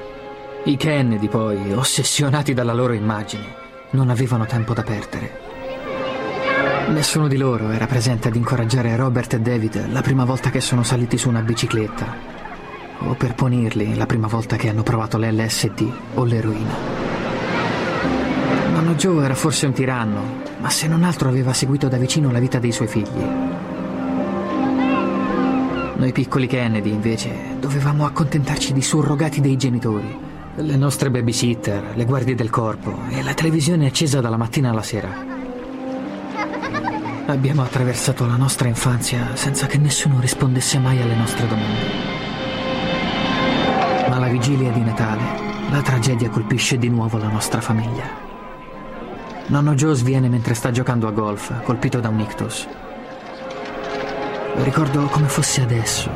I 0.64 0.78
Kennedy, 0.78 1.28
poi, 1.28 1.74
ossessionati 1.74 2.54
dalla 2.54 2.74
loro 2.74 2.94
immagine, 2.94 3.44
non 3.90 4.10
avevano 4.10 4.46
tempo 4.46 4.74
da 4.74 4.84
perdere. 4.84 5.32
Nessuno 6.88 7.28
di 7.28 7.36
loro 7.36 7.70
era 7.72 7.86
presente 7.86 8.30
ad 8.30 8.36
incoraggiare 8.38 8.96
Robert 8.96 9.34
e 9.34 9.42
David 9.42 9.92
la 9.92 10.02
prima 10.02 10.24
volta 10.24 10.50
che 10.52 10.62
sono 10.62 10.84
saliti 10.84 11.18
su 11.18 11.28
una 11.28 11.42
bicicletta 11.42 12.39
o 13.00 13.14
per 13.14 13.36
punirli 13.36 13.96
la 13.96 14.06
prima 14.06 14.28
volta 14.28 14.56
che 14.56 14.70
hanno 14.70 14.84
provato 14.84 15.18
l'LSD 15.18 15.92
o 16.16 16.24
l'eroina. 16.24 16.74
Nonno 18.74 18.96
Joe 18.96 19.24
era 19.26 19.36
forse 19.36 19.66
un 19.66 19.74
tiranno, 19.74 20.22
ma 20.60 20.70
se 20.70 20.88
non 20.88 21.04
altro 21.04 21.30
aveva 21.30 21.54
seguito 21.54 21.88
da 21.88 21.98
vicino 21.98 22.32
la 22.32 22.40
vita 22.40 22.60
dei 22.60 22.72
suoi 22.72 22.88
figli. 22.88 23.26
Noi 25.96 26.12
piccoli 26.14 26.48
Kennedy, 26.48 26.92
invece, 26.92 27.30
dovevamo 27.60 28.06
accontentarci 28.06 28.72
di 28.72 28.82
surrogati 28.82 29.42
dei 29.42 29.58
genitori, 29.58 30.18
le 30.56 30.76
nostre 30.78 31.10
babysitter, 31.10 31.92
le 31.96 32.06
guardie 32.06 32.36
del 32.36 32.50
corpo 32.50 33.00
e 33.10 33.22
la 33.22 33.34
televisione 33.34 33.86
accesa 33.86 34.22
dalla 34.22 34.38
mattina 34.38 34.70
alla 34.70 34.82
sera. 34.82 35.10
Abbiamo 37.26 37.62
attraversato 37.64 38.26
la 38.26 38.38
nostra 38.38 38.68
infanzia 38.68 39.36
senza 39.36 39.68
che 39.68 39.78
nessuno 39.78 40.20
rispondesse 40.20 40.80
mai 40.80 41.02
alle 41.02 41.16
nostre 41.16 41.48
domande. 41.48 42.19
Alla 44.20 44.28
vigilia 44.28 44.70
di 44.72 44.82
Natale, 44.82 45.24
la 45.72 45.82
tragedia 45.82 46.30
colpisce 46.30 46.78
di 46.78 46.90
nuovo 46.90 47.18
la 47.18 47.30
nostra 47.30 47.62
famiglia. 47.62 48.04
Nonno 49.46 49.76
Joe 49.76 49.96
sviene 49.96 50.28
mentre 50.28 50.56
sta 50.56 50.72
giocando 50.72 51.08
a 51.08 51.12
golf, 51.12 51.64
colpito 51.64 52.02
da 52.02 52.10
un 52.10 52.20
ictus. 52.20 52.68
Lo 54.58 54.62
ricordo 54.62 55.06
come 55.06 55.30
fosse 55.30 55.62
adesso. 55.62 56.12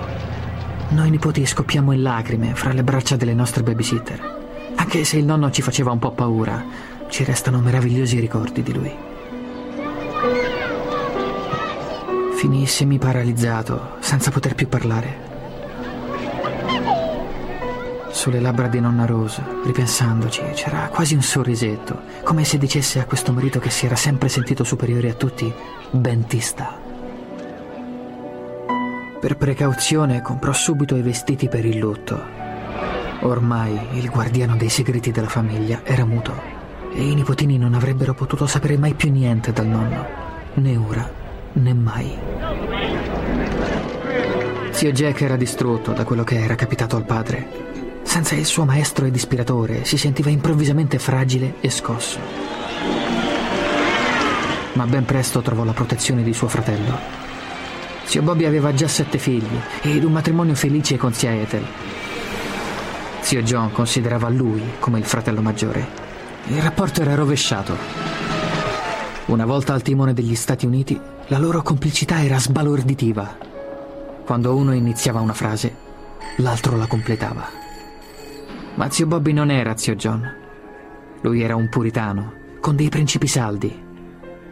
Noi 0.90 1.12
nipoti 1.12 1.46
scoppiamo 1.46 1.94
in 1.94 2.02
lacrime 2.02 2.56
fra 2.56 2.74
le 2.74 2.84
braccia 2.84 3.16
delle 3.16 3.34
nostre 3.34 3.64
babysitter. 3.64 4.74
Anche 4.76 5.06
se 5.06 5.16
il 5.16 5.24
nonno 5.24 5.50
ci 5.50 5.62
faceva 5.62 5.92
un 5.92 6.00
po' 6.00 6.12
paura, 6.12 6.62
ci 7.08 7.24
restano 7.24 7.60
meravigliosi 7.60 8.20
ricordi 8.20 8.62
di 8.64 8.74
lui. 8.74 8.94
Finì 12.36 12.68
semi-paralizzato, 12.68 13.96
senza 14.02 14.30
poter 14.30 14.56
più 14.56 14.68
parlare. 14.68 15.33
Sulle 18.24 18.40
labbra 18.40 18.70
di 18.70 18.80
nonna 18.80 19.06
Rose, 19.06 19.44
ripensandoci, 19.66 20.44
c'era 20.54 20.88
quasi 20.88 21.14
un 21.14 21.22
sorrisetto, 21.22 22.04
come 22.24 22.46
se 22.46 22.58
dicesse 22.58 23.02
a 23.02 23.06
questo 23.06 23.34
marito 23.34 23.60
che 23.60 23.70
si 23.70 23.86
era 23.86 23.98
sempre 23.98 24.30
sentito 24.30 24.64
superiore 24.64 25.10
a 25.10 25.14
tutti, 25.14 25.54
ben 25.92 26.26
ti 26.26 26.40
sta. 26.40 26.80
Per 29.20 29.36
precauzione 29.36 30.22
comprò 30.22 30.54
subito 30.54 30.96
i 30.96 31.02
vestiti 31.02 31.50
per 31.50 31.66
il 31.66 31.78
lutto. 31.78 32.18
Ormai 33.24 33.78
il 33.92 34.10
guardiano 34.10 34.56
dei 34.56 34.70
segreti 34.70 35.12
della 35.12 35.28
famiglia 35.28 35.82
era 35.84 36.06
muto 36.06 36.32
e 36.94 37.04
i 37.04 37.16
nipotini 37.16 37.58
non 37.58 37.74
avrebbero 37.74 38.14
potuto 38.14 38.48
sapere 38.48 38.78
mai 38.78 38.94
più 38.94 39.12
niente 39.12 39.52
dal 39.52 39.68
nonno, 39.68 40.06
né 40.54 40.78
ora 40.78 41.12
né 41.52 41.74
mai. 41.74 42.18
Zio 44.70 44.92
Jack 44.94 45.22
era 45.24 45.36
distrutto 45.36 45.92
da 45.92 46.06
quello 46.06 46.24
che 46.24 46.42
era 46.42 46.56
capitato 46.56 46.96
al 46.96 47.04
padre 47.04 47.72
senza 48.14 48.36
il 48.36 48.46
suo 48.46 48.64
maestro 48.64 49.08
ed 49.08 49.16
ispiratore 49.16 49.86
si 49.86 49.98
sentiva 49.98 50.30
improvvisamente 50.30 51.00
fragile 51.00 51.56
e 51.62 51.72
scosso. 51.72 52.20
Ma 54.74 54.86
ben 54.86 55.04
presto 55.04 55.42
trovò 55.42 55.64
la 55.64 55.72
protezione 55.72 56.22
di 56.22 56.32
suo 56.32 56.48
fratello. 56.48 56.96
Zio 58.04 58.22
Bobby 58.22 58.46
aveva 58.46 58.72
già 58.72 58.88
sette 58.88 59.18
figli 59.18 59.60
ed 59.82 60.04
un 60.04 60.12
matrimonio 60.12 60.54
felice 60.54 60.96
con 60.96 61.12
zia 61.12 61.34
Ethel. 61.34 61.66
Zio 63.22 63.42
John 63.42 63.72
considerava 63.72 64.30
lui 64.30 64.62
come 64.78 65.00
il 65.00 65.06
fratello 65.06 65.42
maggiore. 65.42 65.84
Il 66.50 66.62
rapporto 66.62 67.02
era 67.02 67.16
rovesciato. 67.16 67.76
Una 69.26 69.46
volta 69.46 69.74
al 69.74 69.82
timone 69.82 70.14
degli 70.14 70.36
Stati 70.36 70.68
Uniti, 70.68 71.02
la 71.30 71.40
loro 71.40 71.64
complicità 71.64 72.24
era 72.24 72.38
sbalorditiva. 72.38 73.38
Quando 74.24 74.56
uno 74.56 74.72
iniziava 74.72 75.20
una 75.20 75.34
frase, 75.34 75.76
l'altro 76.38 76.78
la 76.78 76.86
completava. 76.86 77.63
Ma 78.76 78.90
zio 78.90 79.06
Bobby 79.06 79.34
non 79.34 79.52
era 79.52 79.78
zio 79.78 79.96
John. 79.96 80.34
Lui 81.22 81.42
era 81.42 81.56
un 81.56 81.70
puritano, 81.70 82.34
con 82.60 82.76
dei 82.76 82.90
principi 82.90 83.28
saldi. 83.28 83.82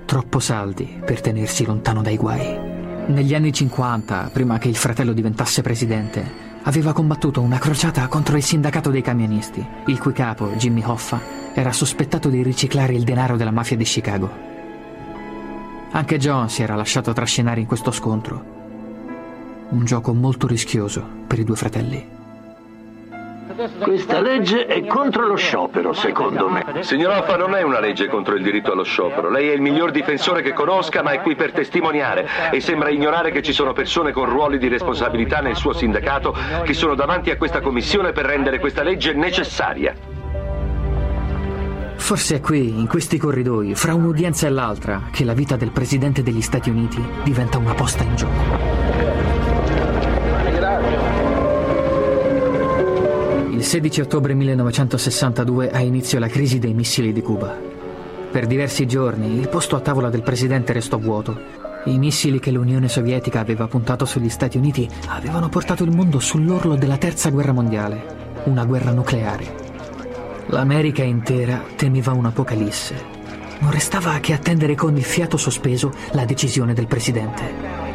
Troppo 0.06 0.40
saldi 0.40 1.02
per 1.04 1.22
tenersi 1.22 1.66
lontano 1.66 2.04
dai 2.04 2.18
guai. 2.18 2.70
Negli 3.08 3.34
anni 3.34 3.52
50, 3.52 4.30
prima 4.32 4.60
che 4.60 4.68
il 4.68 4.76
fratello 4.76 5.14
diventasse 5.14 5.64
presidente, 5.64 6.50
aveva 6.64 6.94
combattuto 6.94 7.42
una 7.42 7.58
crociata 7.58 8.08
contro 8.08 8.38
il 8.38 8.44
sindacato 8.44 8.92
dei 8.92 9.02
camionisti, 9.02 9.66
il 9.88 10.00
cui 10.00 10.14
capo, 10.14 10.50
Jimmy 10.56 10.84
Hoffa, 10.86 11.20
era 11.56 11.72
sospettato 11.72 12.30
di 12.30 12.44
riciclare 12.44 12.94
il 12.94 13.04
denaro 13.04 13.38
della 13.38 13.52
mafia 13.52 13.76
di 13.76 13.84
Chicago. 13.84 14.32
Anche 15.92 16.18
John 16.20 16.48
si 16.48 16.62
era 16.62 16.76
lasciato 16.76 17.12
trascinare 17.12 17.60
in 17.60 17.66
questo 17.66 17.90
scontro. 17.90 18.60
Un 19.70 19.84
gioco 19.84 20.14
molto 20.14 20.46
rischioso 20.46 21.04
per 21.26 21.40
i 21.40 21.44
due 21.44 21.56
fratelli. 21.56 22.20
Questa 23.80 24.22
legge 24.22 24.66
è 24.66 24.86
contro 24.86 25.28
lo 25.28 25.36
sciopero, 25.36 25.94
secondo 25.94 26.50
me. 26.50 26.64
Signor 26.80 27.18
Hoffa, 27.18 27.38
non 27.38 27.54
è 27.56 27.62
una 27.62 27.80
legge 27.80 28.08
contro 28.08 28.36
il 28.36 28.44
diritto 28.44 28.72
allo 28.72 28.84
sciopero. 28.84 29.30
Lei 29.30 29.50
è 29.50 29.54
il 29.54 29.62
miglior 29.62 29.92
difensore 29.92 30.42
che 30.42 30.54
conosca, 30.54 31.04
ma 31.04 31.12
è 31.12 31.22
qui 31.22 31.36
per 31.36 31.52
testimoniare 31.52 32.28
e 32.52 32.60
sembra 32.60 32.90
ignorare 32.90 33.32
che 33.32 33.42
ci 33.42 33.54
sono 33.54 33.74
persone 33.74 34.12
con 34.12 34.26
ruoli 34.26 34.58
di 34.58 34.68
responsabilità 34.68 35.40
nel 35.40 35.56
suo 35.56 35.74
sindacato 35.74 36.36
che 36.64 36.74
sono 36.74 36.96
davanti 36.96 37.30
a 37.30 37.38
questa 37.38 37.62
commissione 37.62 38.12
per 38.12 38.26
rendere 38.26 38.60
questa 38.60 38.84
legge 38.84 39.14
necessaria. 39.14 39.94
Forse 41.96 42.38
è 42.38 42.40
qui, 42.42 42.80
in 42.80 42.88
questi 42.88 43.18
corridoi, 43.18 43.76
fra 43.76 43.94
un'udienza 43.94 44.48
e 44.48 44.50
l'altra, 44.50 45.04
che 45.12 45.24
la 45.24 45.34
vita 45.34 45.56
del 45.56 45.72
Presidente 45.72 46.24
degli 46.24 46.42
Stati 46.42 46.70
Uniti 46.70 47.02
diventa 47.24 47.60
una 47.60 47.74
posta 47.74 48.04
in 48.04 48.16
gioco. 48.16 49.11
Il 53.62 53.68
16 53.68 54.02
ottobre 54.02 54.34
1962 54.34 55.70
ha 55.70 55.82
inizio 55.82 56.18
la 56.18 56.28
crisi 56.28 56.58
dei 56.58 56.74
missili 56.74 57.14
di 57.14 57.22
Cuba. 57.22 57.56
Per 58.32 58.48
diversi 58.48 58.88
giorni 58.88 59.38
il 59.38 59.50
posto 59.50 59.76
a 59.76 59.82
tavola 59.82 60.10
del 60.10 60.24
presidente 60.24 60.74
restò 60.74 60.98
vuoto 60.98 61.40
I 61.86 62.00
missili 62.00 62.40
che 62.40 62.50
l'Unione 62.50 62.90
Sovietica 62.90 63.40
aveva 63.40 63.68
puntato 63.68 64.06
sugli 64.06 64.30
Stati 64.30 64.58
Uniti 64.58 64.90
avevano 65.10 65.48
portato 65.48 65.84
il 65.84 65.96
mondo 65.96 66.18
sull'orlo 66.18 66.74
della 66.74 66.98
terza 66.98 67.30
guerra 67.30 67.52
mondiale, 67.52 68.42
una 68.46 68.66
guerra 68.66 68.94
nucleare. 68.94 69.54
L'America 70.48 71.04
intera 71.04 71.64
temeva 71.76 72.14
un'apocalisse. 72.14 72.96
Non 73.60 73.70
restava 73.70 74.18
che 74.22 74.34
attendere 74.34 74.74
con 74.74 74.98
il 74.98 75.04
fiato 75.04 75.38
sospeso 75.38 75.94
la 76.14 76.26
decisione 76.26 76.74
del 76.74 76.88
presidente. 76.88 77.91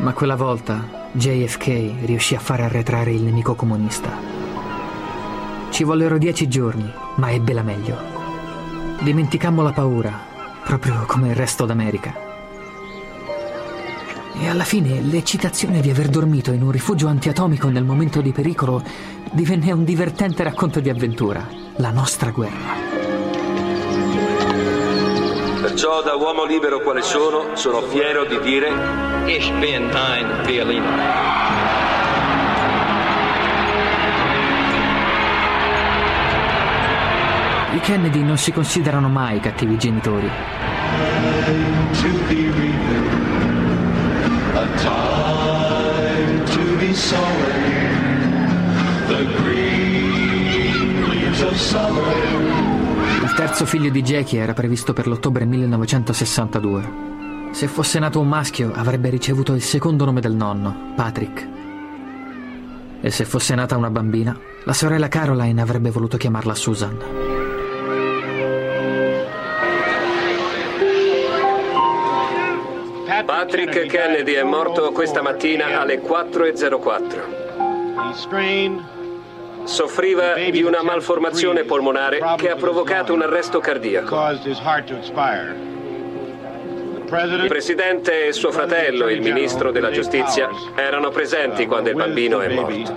Ma 0.00 0.14
quella 0.14 0.36
volta 0.36 1.08
JFK 1.12 2.04
riuscì 2.04 2.34
a 2.34 2.40
fare 2.40 2.62
arretrare 2.62 3.12
il 3.12 3.22
nemico 3.22 3.54
comunista. 3.54 4.10
Ci 5.68 5.84
vollero 5.84 6.16
dieci 6.16 6.48
giorni, 6.48 6.90
ma 7.16 7.30
ebbe 7.30 7.52
la 7.52 7.62
meglio. 7.62 7.98
Dimenticammo 9.02 9.62
la 9.62 9.72
paura, 9.72 10.18
proprio 10.64 11.04
come 11.06 11.28
il 11.28 11.34
resto 11.34 11.66
d'America. 11.66 12.28
E 14.40 14.48
alla 14.48 14.64
fine 14.64 15.02
l'eccitazione 15.02 15.80
di 15.80 15.90
aver 15.90 16.08
dormito 16.08 16.50
in 16.52 16.62
un 16.62 16.70
rifugio 16.70 17.08
antiatomico 17.08 17.68
nel 17.68 17.84
momento 17.84 18.22
di 18.22 18.32
pericolo 18.32 18.82
divenne 19.32 19.70
un 19.72 19.84
divertente 19.84 20.42
racconto 20.42 20.80
di 20.80 20.88
avventura, 20.88 21.46
la 21.76 21.90
nostra 21.90 22.30
guerra. 22.30 22.89
Perciò, 25.80 26.02
da 26.02 26.14
uomo 26.14 26.44
libero 26.44 26.80
quale 26.80 27.00
sono, 27.00 27.56
sono 27.56 27.80
fiero 27.80 28.26
di 28.26 28.38
dire: 28.40 28.68
Ich 29.24 29.50
bin 29.60 29.88
ein 29.90 30.42
Berliner. 30.44 30.98
I 37.72 37.80
Kennedy 37.80 38.22
non 38.22 38.36
si 38.36 38.52
considerano 38.52 39.08
mai 39.08 39.40
cattivi 39.40 39.78
genitori. 39.78 40.28
To 40.28 42.08
be 42.28 42.50
rebuilt, 42.50 43.12
a 44.56 44.66
time 44.82 46.44
to 46.44 46.76
be 46.76 46.92
sorry. 46.92 47.88
The 49.08 49.24
green 49.42 51.08
leaves 51.08 51.40
of 51.40 51.56
summer. 51.56 52.59
Il 53.30 53.36
terzo 53.36 53.64
figlio 53.64 53.90
di 53.90 54.02
Jackie 54.02 54.40
era 54.40 54.54
previsto 54.54 54.92
per 54.92 55.06
l'ottobre 55.06 55.44
1962. 55.44 57.52
Se 57.52 57.68
fosse 57.68 58.00
nato 58.00 58.18
un 58.18 58.26
maschio 58.26 58.72
avrebbe 58.74 59.08
ricevuto 59.08 59.54
il 59.54 59.62
secondo 59.62 60.04
nome 60.04 60.20
del 60.20 60.34
nonno, 60.34 60.94
Patrick. 60.96 61.48
E 63.00 63.10
se 63.10 63.24
fosse 63.24 63.54
nata 63.54 63.76
una 63.76 63.88
bambina, 63.88 64.36
la 64.64 64.72
sorella 64.72 65.06
Caroline 65.06 65.62
avrebbe 65.62 65.90
voluto 65.90 66.16
chiamarla 66.16 66.56
Susan. 66.56 66.98
Patrick 73.24 73.86
Kennedy 73.86 74.32
è 74.32 74.42
morto 74.42 74.90
questa 74.90 75.22
mattina 75.22 75.80
alle 75.80 76.00
4.04. 76.00 78.98
Soffriva 79.70 80.34
di 80.34 80.62
una 80.64 80.82
malformazione 80.82 81.62
polmonare 81.62 82.20
che 82.36 82.50
ha 82.50 82.56
provocato 82.56 83.12
un 83.14 83.22
arresto 83.22 83.60
cardiaco. 83.60 84.18
Il 87.10 87.44
presidente 87.46 88.26
e 88.26 88.32
suo 88.32 88.50
fratello, 88.50 89.08
il 89.08 89.20
ministro 89.20 89.70
della 89.70 89.92
giustizia, 89.92 90.50
erano 90.74 91.10
presenti 91.10 91.66
quando 91.66 91.88
il 91.88 91.94
bambino 91.94 92.40
è 92.40 92.52
morto. 92.52 92.92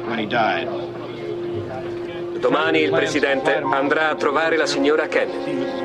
Domani 2.40 2.80
il 2.80 2.90
presidente 2.90 3.54
andrà 3.54 4.10
a 4.10 4.16
trovare 4.16 4.58
la 4.58 4.66
signora 4.66 5.06
Kennedy. 5.06 5.82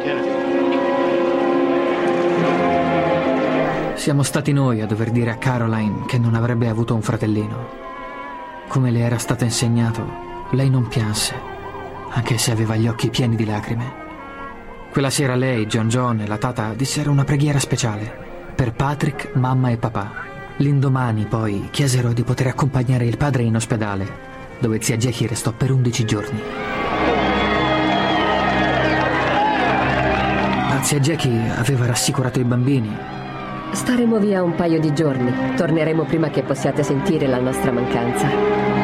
Siamo 3.92 4.22
stati 4.22 4.52
noi 4.52 4.80
a 4.80 4.86
dover 4.86 5.10
dire 5.10 5.32
a 5.32 5.36
Caroline 5.36 6.06
che 6.06 6.16
non 6.18 6.34
avrebbe 6.34 6.66
avuto 6.66 6.94
un 6.94 7.02
fratellino. 7.02 7.68
Come 8.68 8.90
le 8.90 9.00
era 9.00 9.18
stato 9.18 9.44
insegnato, 9.44 10.27
lei 10.50 10.70
non 10.70 10.88
pianse, 10.88 11.34
anche 12.10 12.38
se 12.38 12.50
aveva 12.50 12.76
gli 12.76 12.88
occhi 12.88 13.10
pieni 13.10 13.36
di 13.36 13.44
lacrime. 13.44 14.06
Quella 14.90 15.10
sera 15.10 15.34
lei, 15.34 15.66
John 15.66 15.88
John 15.88 16.20
e 16.20 16.26
la 16.26 16.38
tata 16.38 16.72
dissero 16.74 17.10
una 17.10 17.24
preghiera 17.24 17.58
speciale 17.58 18.26
per 18.54 18.72
Patrick, 18.72 19.34
mamma 19.34 19.70
e 19.70 19.76
papà. 19.76 20.10
L'indomani 20.56 21.26
poi 21.26 21.68
chiesero 21.70 22.12
di 22.12 22.24
poter 22.24 22.48
accompagnare 22.48 23.04
il 23.04 23.16
padre 23.16 23.44
in 23.44 23.54
ospedale, 23.54 24.06
dove 24.58 24.80
zia 24.80 24.96
Jackie 24.96 25.28
restò 25.28 25.52
per 25.52 25.70
11 25.70 26.04
giorni. 26.04 26.40
La 30.68 30.82
zia 30.82 30.98
Jackie 30.98 31.50
aveva 31.56 31.86
rassicurato 31.86 32.40
i 32.40 32.44
bambini 32.44 33.16
Staremo 33.70 34.18
via 34.18 34.42
un 34.42 34.54
paio 34.54 34.80
di 34.80 34.92
giorni. 34.94 35.54
Torneremo 35.54 36.04
prima 36.04 36.30
che 36.30 36.42
possiate 36.42 36.82
sentire 36.82 37.26
la 37.26 37.38
nostra 37.38 37.70
mancanza. 37.70 38.77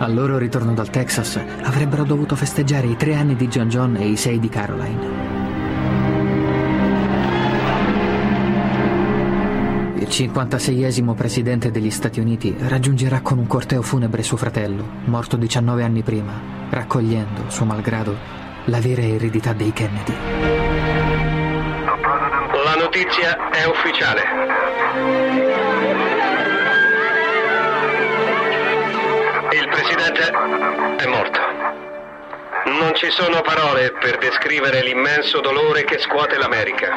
Al 0.00 0.14
loro 0.14 0.38
ritorno 0.38 0.74
dal 0.74 0.90
Texas 0.90 1.42
avrebbero 1.62 2.04
dovuto 2.04 2.36
festeggiare 2.36 2.86
i 2.86 2.96
tre 2.96 3.16
anni 3.16 3.34
di 3.34 3.48
John 3.48 3.68
John 3.68 3.96
e 3.96 4.06
i 4.06 4.16
sei 4.16 4.38
di 4.38 4.48
Caroline. 4.48 5.26
Il 9.96 10.06
56esimo 10.06 11.14
presidente 11.14 11.72
degli 11.72 11.90
Stati 11.90 12.20
Uniti 12.20 12.54
raggiungerà 12.56 13.22
con 13.22 13.38
un 13.38 13.48
corteo 13.48 13.82
funebre 13.82 14.22
suo 14.22 14.36
fratello, 14.36 14.84
morto 15.06 15.36
19 15.36 15.82
anni 15.82 16.02
prima, 16.02 16.32
raccogliendo, 16.70 17.46
suo 17.48 17.64
malgrado, 17.64 18.16
la 18.66 18.78
vera 18.78 19.02
eredità 19.02 19.52
dei 19.52 19.72
Kennedy. 19.72 20.14
La 22.64 22.76
notizia 22.78 23.50
è 23.50 23.66
ufficiale. 23.66 26.07
Presidente 30.18 31.04
è 31.04 31.06
morto. 31.06 31.38
Non 32.80 32.92
ci 32.96 33.08
sono 33.10 33.40
parole 33.40 33.92
per 33.92 34.18
descrivere 34.18 34.82
l'immenso 34.82 35.40
dolore 35.40 35.84
che 35.84 35.98
scuote 35.98 36.36
l'America. 36.36 36.88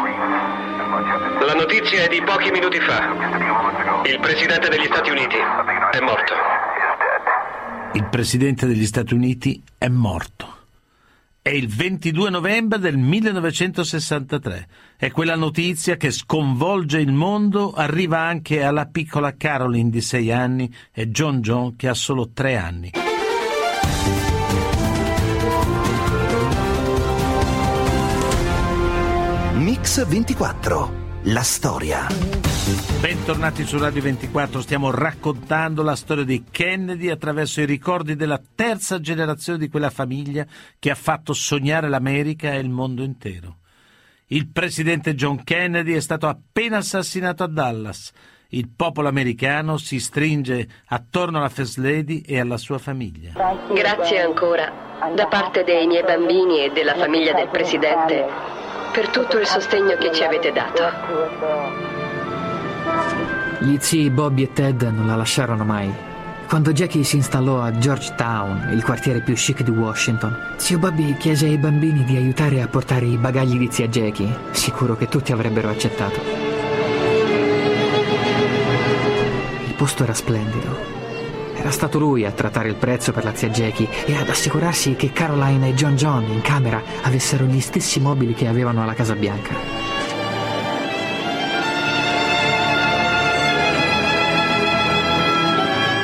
La 1.45 1.53
notizia 1.53 2.03
è 2.03 2.07
di 2.07 2.19
pochi 2.23 2.49
minuti 2.49 2.79
fa. 2.79 4.01
Il 4.05 4.19
presidente 4.19 4.69
degli 4.69 4.85
Stati 4.85 5.11
Uniti 5.11 5.37
è 5.37 5.99
morto. 5.99 6.33
Il 7.93 8.07
presidente 8.09 8.65
degli 8.65 8.85
Stati 8.85 9.13
Uniti 9.13 9.61
è 9.77 9.87
morto. 9.87 10.57
È 11.43 11.49
il 11.49 11.67
22 11.67 12.29
novembre 12.31 12.79
del 12.79 12.97
1963 12.97 14.67
e 14.97 15.11
quella 15.11 15.35
notizia 15.35 15.95
che 15.95 16.09
sconvolge 16.09 16.99
il 16.99 17.11
mondo 17.11 17.71
arriva 17.73 18.19
anche 18.19 18.63
alla 18.63 18.87
piccola 18.87 19.35
Caroline 19.37 19.91
di 19.91 20.01
6 20.01 20.31
anni 20.31 20.73
e 20.91 21.09
John 21.09 21.41
John 21.41 21.75
che 21.75 21.87
ha 21.87 21.93
solo 21.93 22.29
3 22.33 22.57
anni. 22.57 23.00
Mix 29.55 30.05
24. 30.05 30.99
La 31.25 31.43
storia. 31.43 32.07
Bentornati 32.99 33.65
su 33.65 33.77
Radio 33.77 34.01
24, 34.01 34.61
stiamo 34.61 34.89
raccontando 34.89 35.83
la 35.83 35.95
storia 35.95 36.23
dei 36.23 36.45
Kennedy 36.49 37.09
attraverso 37.09 37.61
i 37.61 37.65
ricordi 37.65 38.15
della 38.15 38.41
terza 38.55 38.99
generazione 38.99 39.59
di 39.59 39.67
quella 39.67 39.89
famiglia 39.89 40.45
che 40.79 40.89
ha 40.89 40.95
fatto 40.95 41.33
sognare 41.33 41.89
l'America 41.89 42.53
e 42.53 42.59
il 42.59 42.69
mondo 42.69 43.03
intero. 43.03 43.57
Il 44.27 44.47
presidente 44.47 45.13
John 45.13 45.43
Kennedy 45.43 45.93
è 45.93 45.99
stato 45.99 46.27
appena 46.27 46.77
assassinato 46.77 47.43
a 47.43 47.47
Dallas. 47.47 48.11
Il 48.53 48.67
popolo 48.67 49.07
americano 49.07 49.77
si 49.77 49.97
stringe 50.01 50.67
attorno 50.87 51.37
alla 51.37 51.47
First 51.47 51.77
Lady 51.77 52.19
e 52.19 52.37
alla 52.37 52.57
sua 52.57 52.79
famiglia. 52.79 53.31
Grazie 53.73 54.19
ancora, 54.19 54.69
da 55.15 55.25
parte 55.27 55.63
dei 55.63 55.87
miei 55.87 56.03
bambini 56.03 56.65
e 56.65 56.71
della 56.71 56.95
famiglia 56.95 57.31
del 57.33 57.47
presidente, 57.47 58.27
per 58.91 59.07
tutto 59.07 59.37
il 59.37 59.45
sostegno 59.45 59.95
che 59.95 60.11
ci 60.11 60.23
avete 60.25 60.51
dato. 60.51 60.83
Gli 63.59 63.77
zii 63.79 64.09
Bobby 64.09 64.43
e 64.43 64.51
Ted 64.51 64.81
non 64.81 65.07
la 65.07 65.15
lasciarono 65.15 65.63
mai. 65.63 65.89
Quando 66.45 66.73
Jackie 66.73 67.05
si 67.05 67.15
installò 67.15 67.61
a 67.61 67.77
Georgetown, 67.77 68.71
il 68.73 68.83
quartiere 68.83 69.21
più 69.21 69.33
chic 69.33 69.61
di 69.61 69.71
Washington, 69.71 70.55
zio 70.57 70.77
Bobby 70.77 71.15
chiese 71.15 71.45
ai 71.45 71.57
bambini 71.57 72.03
di 72.03 72.17
aiutare 72.17 72.61
a 72.61 72.67
portare 72.67 73.05
i 73.05 73.15
bagagli 73.15 73.57
di 73.57 73.69
zia 73.71 73.87
Jackie, 73.87 74.37
sicuro 74.51 74.97
che 74.97 75.07
tutti 75.07 75.31
avrebbero 75.31 75.69
accettato. 75.69 76.40
Posto 79.81 80.03
era 80.03 80.13
splendido. 80.13 80.77
Era 81.55 81.71
stato 81.71 81.97
lui 81.97 82.23
a 82.23 82.31
trattare 82.31 82.69
il 82.69 82.75
prezzo 82.75 83.11
per 83.11 83.23
la 83.23 83.33
zia 83.33 83.49
Jackie 83.49 83.89
e 84.05 84.15
ad 84.15 84.29
assicurarsi 84.29 84.93
che 84.93 85.11
Caroline 85.11 85.69
e 85.69 85.73
John 85.73 85.95
John 85.95 86.23
in 86.25 86.41
camera 86.41 86.79
avessero 87.01 87.45
gli 87.45 87.59
stessi 87.59 87.99
mobili 87.99 88.35
che 88.35 88.45
avevano 88.45 88.83
alla 88.83 88.93
Casa 88.93 89.15
Bianca. 89.15 89.55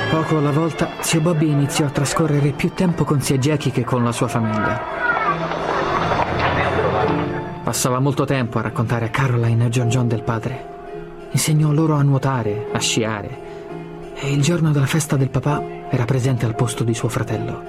Poco 0.10 0.38
alla 0.40 0.50
volta, 0.50 0.94
zio 1.02 1.22
Bobby 1.22 1.52
iniziò 1.52 1.86
a 1.86 1.92
trascorrere 1.92 2.54
più 2.54 2.74
tempo 2.74 3.04
con 3.04 3.22
zia 3.22 3.38
Jackie 3.38 3.72
che 3.72 3.84
con 3.84 4.04
la 4.04 4.12
sua 4.12 4.28
famiglia. 4.28 4.82
Passava 7.64 8.00
molto 8.00 8.26
tempo 8.26 8.58
a 8.58 8.64
raccontare 8.64 9.06
a 9.06 9.10
Caroline 9.10 9.68
e 9.68 9.70
John 9.70 9.90
John 9.90 10.08
del 10.08 10.24
padre. 10.24 10.66
Insegnò 11.30 11.72
loro 11.72 11.94
a 11.94 12.02
nuotare, 12.02 12.70
a 12.72 12.80
sciare. 12.80 13.47
E 14.20 14.32
il 14.32 14.42
giorno 14.42 14.72
della 14.72 14.88
festa 14.88 15.16
del 15.16 15.30
papà 15.30 15.64
era 15.90 16.06
presente 16.06 16.46
al 16.46 16.56
posto 16.56 16.84
di 16.84 16.96
suo 16.96 17.08
fratello. 17.08 17.64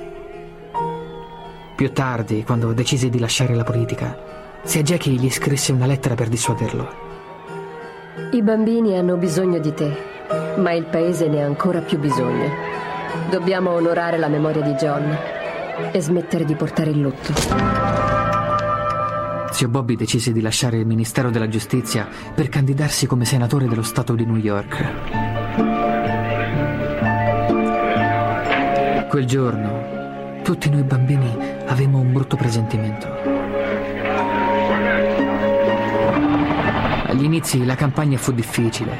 Più 1.76 1.92
tardi, 1.92 2.42
quando 2.42 2.72
decise 2.72 3.10
di 3.10 3.18
lasciare 3.18 3.54
la 3.54 3.64
politica, 3.64 4.18
zia 4.64 4.82
Jackie 4.82 5.12
gli 5.12 5.30
scrisse 5.30 5.72
una 5.72 5.84
lettera 5.84 6.14
per 6.14 6.28
dissuaderlo. 6.28 6.88
I 8.32 8.42
bambini 8.42 8.96
hanno 8.96 9.16
bisogno 9.16 9.58
di 9.58 9.74
te, 9.74 9.94
ma 10.56 10.72
il 10.72 10.86
paese 10.86 11.28
ne 11.28 11.42
ha 11.42 11.46
ancora 11.46 11.80
più 11.80 11.98
bisogno. 11.98 12.50
Dobbiamo 13.30 13.70
onorare 13.70 14.16
la 14.16 14.28
memoria 14.28 14.62
di 14.62 14.72
John 14.72 15.16
e 15.92 16.00
smettere 16.00 16.46
di 16.46 16.54
portare 16.54 16.90
il 16.90 17.00
lutto. 17.00 17.32
Zio 19.50 19.68
Bobby 19.68 19.96
decise 19.96 20.32
di 20.32 20.40
lasciare 20.40 20.78
il 20.78 20.86
Ministero 20.86 21.30
della 21.30 21.48
Giustizia 21.48 22.08
per 22.34 22.48
candidarsi 22.48 23.06
come 23.06 23.26
senatore 23.26 23.68
dello 23.68 23.82
Stato 23.82 24.14
di 24.14 24.24
New 24.24 24.36
York. 24.36 25.37
Quel 29.18 29.28
giorno, 29.28 30.40
tutti 30.44 30.70
noi 30.70 30.84
bambini 30.84 31.28
avevamo 31.66 31.98
un 31.98 32.12
brutto 32.12 32.36
presentimento. 32.36 33.08
Agli 37.04 37.24
inizi 37.24 37.64
la 37.64 37.74
campagna 37.74 38.16
fu 38.16 38.30
difficile. 38.30 38.96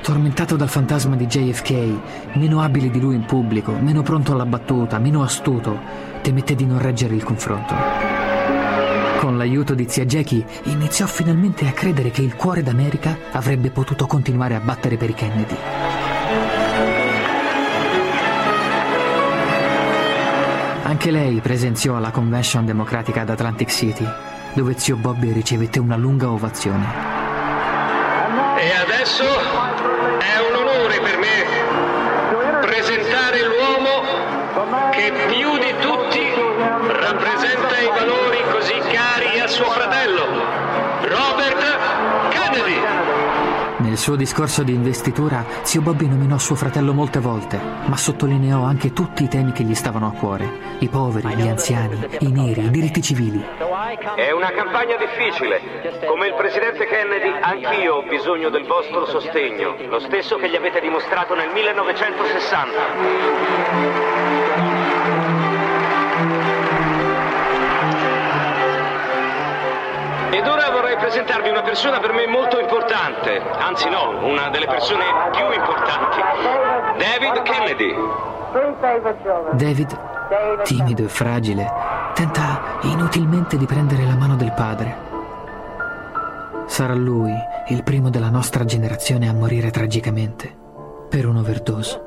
Tormentato 0.00 0.56
dal 0.56 0.70
fantasma 0.70 1.16
di 1.16 1.26
JFK, 1.26 2.36
meno 2.36 2.62
abile 2.62 2.88
di 2.88 2.98
lui 2.98 3.14
in 3.14 3.26
pubblico, 3.26 3.72
meno 3.72 4.00
pronto 4.00 4.32
alla 4.32 4.46
battuta, 4.46 4.98
meno 4.98 5.22
astuto, 5.22 5.78
temette 6.22 6.54
di 6.54 6.64
non 6.64 6.80
reggere 6.80 7.14
il 7.14 7.24
confronto. 7.24 7.74
Con 9.18 9.36
l'aiuto 9.36 9.74
di 9.74 9.84
zia 9.86 10.06
Jackie 10.06 10.46
iniziò 10.62 11.04
finalmente 11.04 11.68
a 11.68 11.72
credere 11.72 12.10
che 12.10 12.22
il 12.22 12.36
cuore 12.36 12.62
d'America 12.62 13.18
avrebbe 13.32 13.68
potuto 13.68 14.06
continuare 14.06 14.54
a 14.54 14.60
battere 14.60 14.96
per 14.96 15.10
i 15.10 15.14
Kennedy. 15.14 16.03
Anche 20.94 21.10
lei 21.10 21.40
presenziò 21.40 21.96
alla 21.96 22.12
convention 22.12 22.64
democratica 22.64 23.22
ad 23.22 23.30
Atlantic 23.30 23.68
City, 23.68 24.06
dove 24.54 24.78
zio 24.78 24.94
Bobby 24.94 25.32
ricevette 25.32 25.80
una 25.80 25.96
lunga 25.96 26.30
ovazione. 26.30 26.86
E 28.60 28.70
adesso 28.70 29.24
Nel 43.94 44.02
suo 44.02 44.16
discorso 44.16 44.64
di 44.64 44.74
investitura, 44.74 45.44
zio 45.62 45.80
Bobby 45.80 46.08
nominò 46.08 46.36
suo 46.36 46.56
fratello 46.56 46.92
molte 46.92 47.20
volte, 47.20 47.60
ma 47.86 47.96
sottolineò 47.96 48.64
anche 48.64 48.92
tutti 48.92 49.22
i 49.22 49.28
temi 49.28 49.52
che 49.52 49.62
gli 49.62 49.76
stavano 49.76 50.08
a 50.08 50.10
cuore: 50.10 50.50
i 50.80 50.88
poveri, 50.88 51.32
gli 51.36 51.46
anziani, 51.46 52.04
i 52.18 52.32
neri, 52.32 52.64
i 52.64 52.70
diritti 52.70 53.00
civili. 53.00 53.40
È 54.16 54.32
una 54.32 54.50
campagna 54.50 54.96
difficile. 54.96 55.60
Come 56.08 56.26
il 56.26 56.34
presidente 56.34 56.86
Kennedy, 56.86 57.32
anch'io 57.40 57.94
ho 57.94 58.02
bisogno 58.02 58.50
del 58.50 58.66
vostro 58.66 59.06
sostegno, 59.06 59.76
lo 59.88 60.00
stesso 60.00 60.38
che 60.38 60.50
gli 60.50 60.56
avete 60.56 60.80
dimostrato 60.80 61.36
nel 61.36 61.52
1960. 61.52 64.03
Ed 70.44 70.50
ora 70.50 70.68
vorrei 70.70 70.94
presentarvi 70.98 71.48
una 71.48 71.62
persona 71.62 72.00
per 72.00 72.12
me 72.12 72.26
molto 72.26 72.60
importante, 72.60 73.40
anzi 73.40 73.88
no, 73.88 74.26
una 74.26 74.50
delle 74.50 74.66
persone 74.66 75.02
più 75.32 75.50
importanti, 75.50 76.20
David 76.98 77.42
Kennedy. 77.44 77.96
David, 79.52 79.98
timido 80.64 81.04
e 81.04 81.08
fragile, 81.08 81.72
tenta 82.12 82.60
inutilmente 82.82 83.56
di 83.56 83.64
prendere 83.64 84.04
la 84.04 84.16
mano 84.16 84.36
del 84.36 84.52
padre. 84.52 84.94
Sarà 86.66 86.92
lui 86.92 87.32
il 87.68 87.82
primo 87.82 88.10
della 88.10 88.28
nostra 88.28 88.66
generazione 88.66 89.30
a 89.30 89.32
morire 89.32 89.70
tragicamente 89.70 90.54
per 91.08 91.26
un'overdose. 91.26 92.02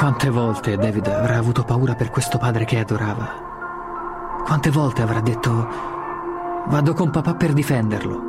Quante 0.00 0.30
volte 0.30 0.78
David 0.78 1.08
avrà 1.08 1.36
avuto 1.36 1.62
paura 1.62 1.94
per 1.94 2.08
questo 2.08 2.38
padre 2.38 2.64
che 2.64 2.78
adorava? 2.78 4.40
Quante 4.46 4.70
volte 4.70 5.02
avrà 5.02 5.20
detto 5.20 5.68
vado 6.68 6.94
con 6.94 7.10
papà 7.10 7.34
per 7.34 7.52
difenderlo? 7.52 8.22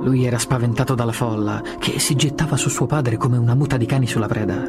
Lui 0.00 0.24
era 0.24 0.36
spaventato 0.36 0.96
dalla 0.96 1.12
folla 1.12 1.62
che 1.78 2.00
si 2.00 2.16
gettava 2.16 2.56
su 2.56 2.68
suo 2.70 2.86
padre 2.86 3.16
come 3.16 3.36
una 3.36 3.54
muta 3.54 3.76
di 3.76 3.86
cani 3.86 4.08
sulla 4.08 4.26
preda. 4.26 4.64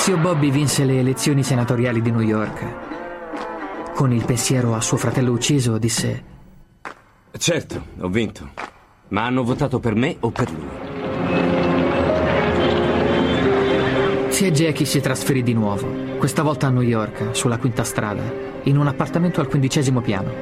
Zio 0.00 0.16
Bobby 0.16 0.50
vinse 0.50 0.84
le 0.86 0.98
elezioni 0.98 1.42
senatoriali 1.42 2.00
di 2.00 2.10
New 2.10 2.22
York. 2.22 3.92
Con 3.94 4.10
il 4.12 4.24
pensiero 4.24 4.74
a 4.74 4.80
suo 4.80 4.96
fratello 4.96 5.30
ucciso, 5.30 5.76
disse: 5.76 6.24
Certo, 7.36 7.84
ho 8.00 8.08
vinto. 8.08 8.48
Ma 9.08 9.26
hanno 9.26 9.44
votato 9.44 9.78
per 9.78 9.94
me 9.94 10.16
o 10.20 10.30
per 10.30 10.50
lui? 10.50 10.68
Zia 14.30 14.50
Jackie 14.50 14.86
si 14.86 15.00
trasferì 15.00 15.42
di 15.42 15.52
nuovo, 15.52 15.86
questa 16.16 16.42
volta 16.42 16.68
a 16.68 16.70
New 16.70 16.80
York, 16.80 17.36
sulla 17.36 17.58
quinta 17.58 17.84
strada, 17.84 18.22
in 18.62 18.78
un 18.78 18.86
appartamento 18.86 19.42
al 19.42 19.48
quindicesimo 19.48 20.00
piano. 20.00 20.32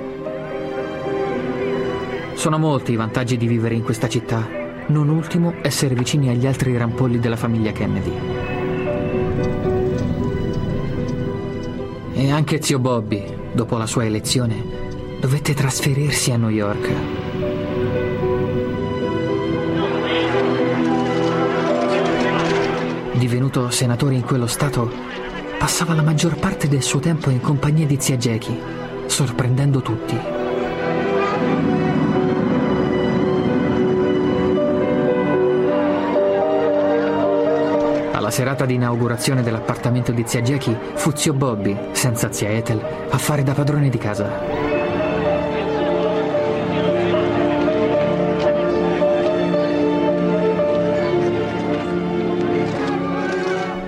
Sono 2.35 2.59
molti 2.59 2.93
i 2.93 2.97
vantaggi 2.97 3.37
di 3.37 3.49
vivere 3.49 3.75
in 3.75 3.83
questa 3.83 4.09
città, 4.09 4.47
non 4.87 5.09
ultimo 5.09 5.55
essere 5.63 5.97
vicini 5.97 6.29
agli 6.29 6.47
altri 6.47 6.77
rampolli 6.77 7.19
della 7.19 7.35
famiglia 7.35 7.73
Kennedy. 7.73 8.58
E 12.21 12.33
anche 12.33 12.61
zio 12.61 12.81
Bobby, 12.81 13.23
dopo 13.53 13.77
la 13.77 13.87
sua 13.87 14.05
elezione, 14.05 14.61
dovette 15.21 15.55
trasferirsi 15.55 16.33
a 16.33 16.37
New 16.37 16.49
York. 16.49 16.93
Divenuto 23.13 23.71
senatore 23.71 24.17
in 24.17 24.23
quello 24.23 24.49
stato, 24.49 24.91
passava 25.61 25.95
la 25.95 26.03
maggior 26.03 26.37
parte 26.41 26.67
del 26.67 26.83
suo 26.83 26.99
tempo 26.99 27.31
in 27.31 27.41
compagnia 27.41 27.87
di 27.87 27.99
zia 28.01 28.17
Jackie, 28.17 28.59
sorprendendo 29.07 29.81
tutti. 29.81 30.38
Alla 38.29 38.37
serata 38.37 38.67
di 38.67 38.75
inaugurazione 38.75 39.43
dell'appartamento 39.43 40.13
di 40.13 40.23
zia 40.27 40.43
Jackie 40.43 40.79
fu 40.97 41.13
zio 41.15 41.33
Bobby, 41.33 41.75
senza 41.93 42.31
zia 42.31 42.51
Ethel, 42.51 42.79
a 43.09 43.17
fare 43.17 43.43
da 43.43 43.55
padrone 43.55 43.89
di 43.89 43.97
casa. 43.97 44.31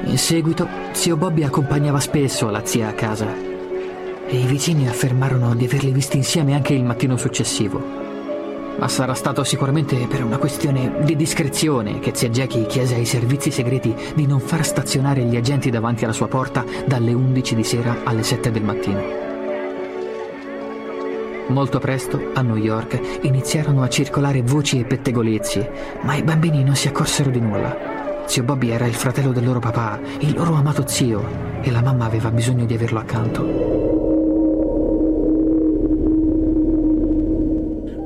In 0.04 0.16
seguito, 0.16 0.66
zio 0.92 1.18
Bobby 1.18 1.42
accompagnava 1.42 2.00
spesso 2.00 2.48
la 2.48 2.64
zia 2.64 2.88
a 2.88 2.94
casa 2.94 3.26
e 4.26 4.38
i 4.38 4.46
vicini 4.46 4.88
affermarono 4.88 5.54
di 5.54 5.66
averli 5.66 5.92
visti 5.92 6.16
insieme 6.16 6.54
anche 6.54 6.72
il 6.72 6.82
mattino 6.82 7.18
successivo. 7.18 7.99
Ma 8.80 8.88
sarà 8.88 9.12
stato 9.12 9.44
sicuramente 9.44 10.06
per 10.08 10.24
una 10.24 10.38
questione 10.38 11.04
di 11.04 11.14
discrezione 11.14 11.98
che 11.98 12.12
zia 12.14 12.30
Jackie 12.30 12.64
chiese 12.64 12.94
ai 12.94 13.04
servizi 13.04 13.50
segreti 13.50 13.94
di 14.14 14.26
non 14.26 14.40
far 14.40 14.64
stazionare 14.64 15.22
gli 15.22 15.36
agenti 15.36 15.68
davanti 15.68 16.04
alla 16.04 16.14
sua 16.14 16.28
porta 16.28 16.64
dalle 16.86 17.12
11 17.12 17.54
di 17.54 17.62
sera 17.62 17.98
alle 18.04 18.22
7 18.22 18.50
del 18.50 18.64
mattino. 18.64 19.28
Molto 21.48 21.78
presto, 21.78 22.30
a 22.32 22.40
New 22.40 22.56
York, 22.56 23.18
iniziarono 23.22 23.82
a 23.82 23.88
circolare 23.90 24.40
voci 24.40 24.80
e 24.80 24.84
pettegolezzi, 24.84 25.68
ma 26.00 26.14
i 26.14 26.22
bambini 26.22 26.64
non 26.64 26.74
si 26.74 26.88
accorsero 26.88 27.28
di 27.28 27.40
nulla. 27.40 28.24
Zio 28.24 28.44
Bobby 28.44 28.70
era 28.70 28.86
il 28.86 28.94
fratello 28.94 29.32
del 29.32 29.44
loro 29.44 29.58
papà, 29.58 30.00
il 30.20 30.32
loro 30.34 30.54
amato 30.54 30.86
zio, 30.86 31.22
e 31.60 31.70
la 31.70 31.82
mamma 31.82 32.06
aveva 32.06 32.30
bisogno 32.30 32.64
di 32.64 32.74
averlo 32.74 33.00
accanto. 33.00 33.79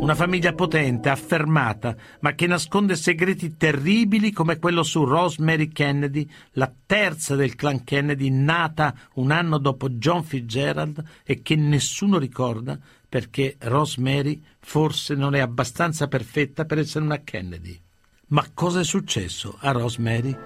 Una 0.04 0.14
famiglia 0.14 0.52
potente, 0.52 1.08
affermata, 1.08 1.96
ma 2.20 2.34
che 2.34 2.46
nasconde 2.46 2.94
segreti 2.94 3.56
terribili 3.56 4.32
come 4.32 4.58
quello 4.58 4.82
su 4.82 5.02
Rosemary 5.02 5.68
Kennedy, 5.68 6.28
la 6.52 6.70
terza 6.84 7.34
del 7.36 7.54
clan 7.54 7.84
Kennedy, 7.84 8.28
nata 8.28 8.94
un 9.14 9.30
anno 9.30 9.56
dopo 9.56 9.88
John 9.88 10.22
Fitzgerald 10.22 11.02
e 11.24 11.40
che 11.40 11.56
nessuno 11.56 12.18
ricorda 12.18 12.78
perché 13.08 13.56
Rosemary 13.60 14.42
forse 14.60 15.14
non 15.14 15.34
è 15.34 15.40
abbastanza 15.40 16.06
perfetta 16.06 16.66
per 16.66 16.80
essere 16.80 17.06
una 17.06 17.22
Kennedy. 17.24 17.80
Ma 18.26 18.44
cosa 18.52 18.80
è 18.80 18.84
successo 18.84 19.56
a 19.58 19.70
Rosemary? 19.70 20.36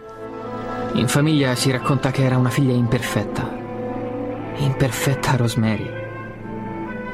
In 0.93 1.09
famiglia 1.09 1.57
si 1.57 1.73
racconta 1.73 2.13
che 2.13 2.23
era 2.23 2.39
una 2.39 2.51
figlia 2.51 2.75
imperfetta. 2.75 3.53
Imperfetta 4.59 5.35
Rosemary. 5.35 6.08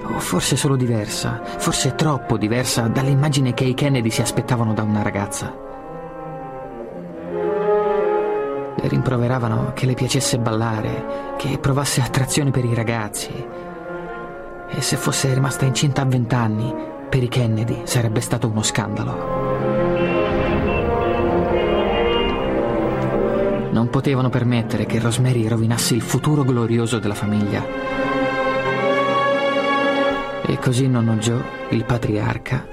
O 0.07 0.19
forse 0.19 0.57
solo 0.57 0.77
diversa, 0.77 1.41
forse 1.59 1.95
troppo 1.95 2.37
diversa 2.37 2.89
dall'immagine 2.89 3.55
che 3.55 3.65
i 3.65 3.75
Kennedy 3.75 4.11
si 4.11 4.21
aspettavano 4.21 4.75
da 4.75 4.83
una 4.83 5.03
ragazza. 5.03 5.53
Le 8.77 8.89
rimproveravano 8.89 9.73
che 9.75 9.87
le 9.87 9.95
piacesse 9.95 10.39
ballare, 10.39 11.35
che 11.39 11.59
provasse 11.59 12.01
attrazione 12.01 12.51
per 12.51 12.65
i 12.65 12.75
ragazzi. 12.75 13.33
E 14.69 14.81
se 14.81 14.97
fosse 14.97 15.33
rimasta 15.33 15.65
incinta 15.65 16.03
a 16.03 16.07
vent'anni, 16.07 16.75
per 17.09 17.23
i 17.23 17.29
Kennedy 17.29 17.83
sarebbe 17.85 18.21
stato 18.21 18.49
uno 18.49 18.63
scandalo. 18.63 19.43
Non 23.71 23.89
potevano 23.91 24.29
permettere 24.29 24.87
che 24.87 25.01
Rosemary 25.01 25.49
rovinasse 25.49 25.95
il 25.95 26.03
futuro 26.03 26.45
glorioso 26.45 26.99
della 26.99 27.15
famiglia. 27.15 28.14
E 30.47 30.59
così 30.59 30.89
nonno 30.89 31.15
Joe, 31.15 31.43
il 31.71 31.85
patriarca, 31.85 32.67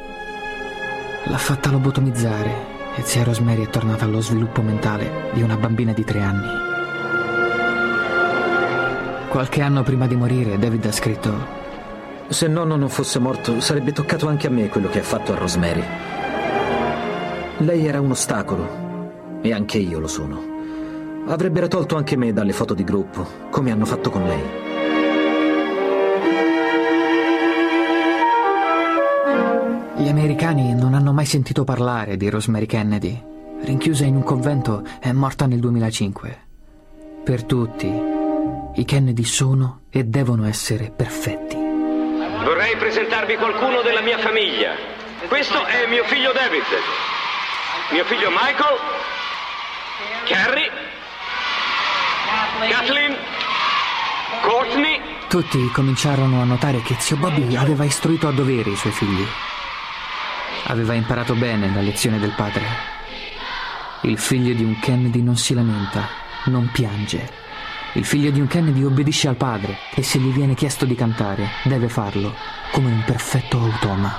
l'ha 1.23 1.37
fatta 1.37 1.71
lobotomizzare 1.71 2.53
e 2.97 3.01
zia 3.03 3.23
Rosemary 3.23 3.63
è 3.63 3.69
tornata 3.69 4.03
allo 4.03 4.19
sviluppo 4.19 4.61
mentale 4.61 5.29
di 5.31 5.41
una 5.41 5.55
bambina 5.55 5.93
di 5.93 6.03
tre 6.03 6.21
anni. 6.21 6.47
Qualche 9.29 9.61
anno 9.61 9.83
prima 9.83 10.05
di 10.05 10.17
morire 10.17 10.59
David 10.59 10.85
ha 10.85 10.91
scritto 10.91 11.33
Se 12.27 12.47
nonno 12.47 12.75
non 12.75 12.89
fosse 12.89 13.19
morto 13.19 13.61
sarebbe 13.61 13.93
toccato 13.93 14.27
anche 14.27 14.47
a 14.47 14.49
me 14.49 14.67
quello 14.67 14.89
che 14.89 14.99
ha 14.99 15.03
fatto 15.03 15.31
a 15.31 15.37
Rosemary. 15.37 15.83
Lei 17.59 17.85
era 17.85 18.01
un 18.01 18.11
ostacolo 18.11 19.39
e 19.41 19.53
anche 19.53 19.77
io 19.77 19.99
lo 19.99 20.07
sono. 20.07 20.43
Avrebbero 21.27 21.69
tolto 21.69 21.95
anche 21.95 22.17
me 22.17 22.33
dalle 22.33 22.51
foto 22.51 22.73
di 22.73 22.83
gruppo, 22.83 23.25
come 23.49 23.71
hanno 23.71 23.85
fatto 23.85 24.09
con 24.09 24.23
lei. 24.23 24.70
Gli 30.01 30.09
americani 30.09 30.73
non 30.73 30.95
hanno 30.95 31.13
mai 31.13 31.27
sentito 31.27 31.63
parlare 31.63 32.17
di 32.17 32.27
Rosemary 32.27 32.65
Kennedy. 32.65 33.23
Rinchiusa 33.61 34.03
in 34.03 34.15
un 34.15 34.23
convento, 34.23 34.83
è 34.99 35.11
morta 35.11 35.45
nel 35.45 35.59
2005. 35.59 36.39
Per 37.23 37.43
tutti, 37.43 37.85
i 37.85 38.83
Kennedy 38.83 39.23
sono 39.23 39.81
e 39.91 40.03
devono 40.05 40.47
essere 40.47 40.89
perfetti. 40.89 41.55
Vorrei 41.55 42.77
presentarvi 42.77 43.35
qualcuno 43.35 43.83
della 43.83 44.01
mia 44.01 44.17
famiglia. 44.17 44.71
Questo 45.27 45.63
è 45.65 45.87
mio 45.87 46.03
figlio 46.05 46.31
David, 46.31 46.63
mio 47.91 48.03
figlio 48.05 48.29
Michael, 48.31 48.77
Carrie, 50.25 50.71
Kathleen, 52.71 53.15
Courtney. 54.41 54.99
Tutti 55.29 55.69
cominciarono 55.71 56.41
a 56.41 56.45
notare 56.45 56.81
che 56.81 56.95
zio 56.97 57.17
Bobby 57.17 57.55
aveva 57.55 57.83
istruito 57.83 58.27
a 58.27 58.31
dovere 58.31 58.71
i 58.71 58.75
suoi 58.75 58.93
figli. 58.93 59.27
Aveva 60.71 60.93
imparato 60.93 61.35
bene 61.35 61.69
la 61.73 61.81
lezione 61.81 62.17
del 62.17 62.31
padre. 62.33 62.63
Il 64.03 64.17
figlio 64.17 64.53
di 64.53 64.63
un 64.63 64.79
Kennedy 64.79 65.21
non 65.21 65.35
si 65.35 65.53
lamenta, 65.53 66.07
non 66.45 66.69
piange. 66.71 67.29
Il 67.91 68.05
figlio 68.05 68.31
di 68.31 68.39
un 68.39 68.47
Kennedy 68.47 68.81
obbedisce 68.81 69.27
al 69.27 69.35
padre 69.35 69.77
e 69.93 70.01
se 70.01 70.17
gli 70.17 70.31
viene 70.31 70.53
chiesto 70.53 70.85
di 70.85 70.95
cantare, 70.95 71.49
deve 71.63 71.89
farlo, 71.89 72.33
come 72.71 72.89
un 72.89 73.03
perfetto 73.03 73.57
automa. 73.59 74.15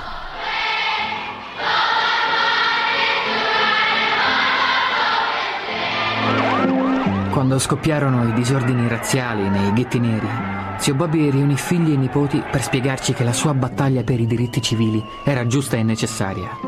Quando 7.31 7.57
scoppiarono 7.57 8.27
i 8.27 8.33
disordini 8.33 8.87
razziali 8.87 9.49
nei 9.49 9.73
ghetti 9.73 9.97
neri, 9.97 10.62
zio 10.77 10.95
Bobby 10.95 11.29
riunì 11.29 11.55
figli 11.55 11.93
e 11.93 11.97
nipoti 11.97 12.43
per 12.49 12.61
spiegarci 12.61 13.13
che 13.13 13.23
la 13.23 13.33
sua 13.33 13.53
battaglia 13.53 14.03
per 14.03 14.19
i 14.19 14.25
diritti 14.25 14.61
civili 14.61 15.03
era 15.23 15.47
giusta 15.47 15.77
e 15.77 15.83
necessaria. 15.83 16.59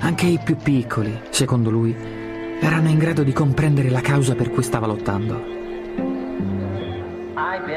Anche 0.00 0.26
i 0.26 0.40
più 0.42 0.56
piccoli, 0.56 1.20
secondo 1.30 1.70
lui, 1.70 1.94
erano 2.60 2.88
in 2.88 2.98
grado 2.98 3.22
di 3.22 3.32
comprendere 3.32 3.90
la 3.90 4.00
causa 4.00 4.34
per 4.34 4.50
cui 4.50 4.62
stava 4.62 4.86
lottando. 4.86 5.58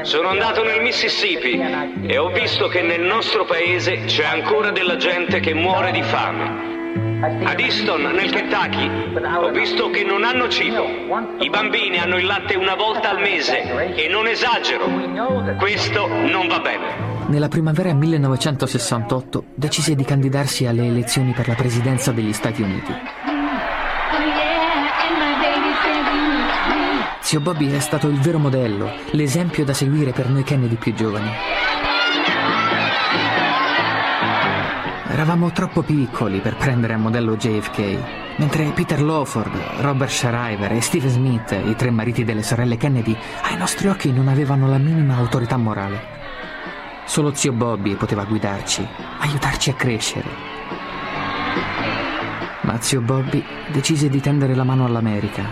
Sono 0.02 0.28
andato 0.28 0.62
nel 0.62 0.82
Mississippi 0.82 1.58
e 2.06 2.18
ho 2.18 2.30
visto 2.30 2.68
che 2.68 2.82
nel 2.82 3.00
nostro 3.00 3.44
paese 3.44 4.04
c'è 4.04 4.24
ancora 4.24 4.70
della 4.70 4.96
gente 4.96 5.40
che 5.40 5.54
muore 5.54 5.92
di 5.92 6.02
fame. 6.02 6.83
Ad 6.96 7.58
Easton, 7.58 8.02
nel 8.02 8.30
Kentucky, 8.30 8.88
ho 9.24 9.50
visto 9.50 9.90
che 9.90 10.04
non 10.04 10.24
hanno 10.24 10.48
cibo. 10.48 10.84
I 11.40 11.48
bambini 11.50 11.98
hanno 11.98 12.16
il 12.18 12.26
latte 12.26 12.54
una 12.54 12.74
volta 12.74 13.10
al 13.10 13.20
mese 13.20 13.94
e 13.94 14.08
non 14.08 14.26
esagero. 14.26 14.84
Questo 15.58 16.06
non 16.06 16.46
va 16.48 16.60
bene. 16.60 17.12
Nella 17.26 17.48
primavera 17.48 17.92
1968 17.94 19.44
decise 19.54 19.94
di 19.94 20.04
candidarsi 20.04 20.66
alle 20.66 20.86
elezioni 20.86 21.32
per 21.32 21.48
la 21.48 21.54
presidenza 21.54 22.12
degli 22.12 22.32
Stati 22.32 22.62
Uniti. 22.62 22.92
Zio 27.20 27.40
Bobby 27.40 27.72
è 27.72 27.80
stato 27.80 28.06
il 28.08 28.20
vero 28.20 28.38
modello, 28.38 28.92
l'esempio 29.12 29.64
da 29.64 29.72
seguire 29.72 30.12
per 30.12 30.28
noi 30.28 30.44
Kennedy 30.44 30.74
più 30.74 30.92
giovani. 30.92 31.30
Eravamo 35.14 35.52
troppo 35.52 35.82
piccoli 35.82 36.40
per 36.40 36.56
prendere 36.56 36.94
a 36.94 36.98
modello 36.98 37.36
JFK, 37.36 38.34
mentre 38.38 38.72
Peter 38.72 39.00
Lawford, 39.00 39.54
Robert 39.78 40.10
Shriver 40.10 40.72
e 40.72 40.80
Steve 40.80 41.08
Smith, 41.08 41.52
i 41.52 41.76
tre 41.76 41.92
mariti 41.92 42.24
delle 42.24 42.42
sorelle 42.42 42.76
Kennedy, 42.76 43.16
ai 43.42 43.56
nostri 43.56 43.86
occhi 43.86 44.10
non 44.10 44.26
avevano 44.26 44.66
la 44.66 44.76
minima 44.76 45.14
autorità 45.14 45.56
morale. 45.56 46.02
Solo 47.04 47.32
zio 47.32 47.52
Bobby 47.52 47.94
poteva 47.94 48.24
guidarci, 48.24 48.84
aiutarci 49.20 49.70
a 49.70 49.74
crescere. 49.74 50.28
Ma 52.62 52.80
zio 52.80 53.00
Bobby 53.00 53.40
decise 53.70 54.08
di 54.08 54.20
tendere 54.20 54.56
la 54.56 54.64
mano 54.64 54.84
all'America 54.84 55.44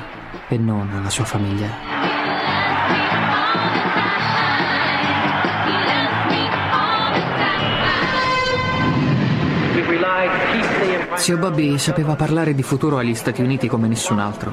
e 0.48 0.58
non 0.58 0.90
alla 0.92 1.08
sua 1.08 1.24
famiglia. 1.24 2.01
Zio 11.22 11.38
Bobby 11.38 11.78
sapeva 11.78 12.16
parlare 12.16 12.52
di 12.52 12.64
futuro 12.64 12.98
agli 12.98 13.14
Stati 13.14 13.42
Uniti 13.42 13.68
come 13.68 13.86
nessun 13.86 14.18
altro. 14.18 14.52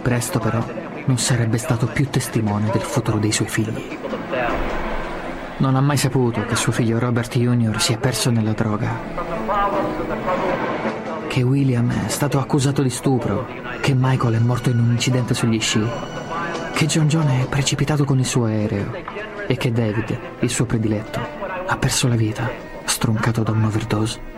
Presto 0.00 0.38
però 0.38 0.64
non 1.06 1.18
sarebbe 1.18 1.58
stato 1.58 1.86
più 1.86 2.08
testimone 2.08 2.70
del 2.70 2.82
futuro 2.82 3.18
dei 3.18 3.32
suoi 3.32 3.48
figli. 3.48 3.98
Non 5.56 5.74
ha 5.74 5.80
mai 5.80 5.96
saputo 5.96 6.44
che 6.44 6.54
suo 6.54 6.70
figlio 6.70 7.00
Robert 7.00 7.36
Jr. 7.36 7.80
si 7.80 7.94
è 7.94 7.98
perso 7.98 8.30
nella 8.30 8.52
droga, 8.52 8.96
che 11.26 11.42
William 11.42 11.90
è 11.90 12.08
stato 12.08 12.38
accusato 12.38 12.80
di 12.80 12.90
stupro, 12.90 13.48
che 13.80 13.92
Michael 13.96 14.34
è 14.34 14.38
morto 14.38 14.70
in 14.70 14.78
un 14.78 14.92
incidente 14.92 15.34
sugli 15.34 15.60
sci, 15.60 15.84
che 16.74 16.86
John 16.86 17.08
John 17.08 17.26
è 17.26 17.44
precipitato 17.48 18.04
con 18.04 18.20
il 18.20 18.24
suo 18.24 18.44
aereo 18.44 18.88
e 19.48 19.56
che 19.56 19.72
David, 19.72 20.16
il 20.38 20.48
suo 20.48 20.64
prediletto, 20.64 21.18
ha 21.66 21.76
perso 21.76 22.06
la 22.06 22.14
vita, 22.14 22.48
stroncato 22.84 23.42
da 23.42 23.50
un'overdose. 23.50 24.33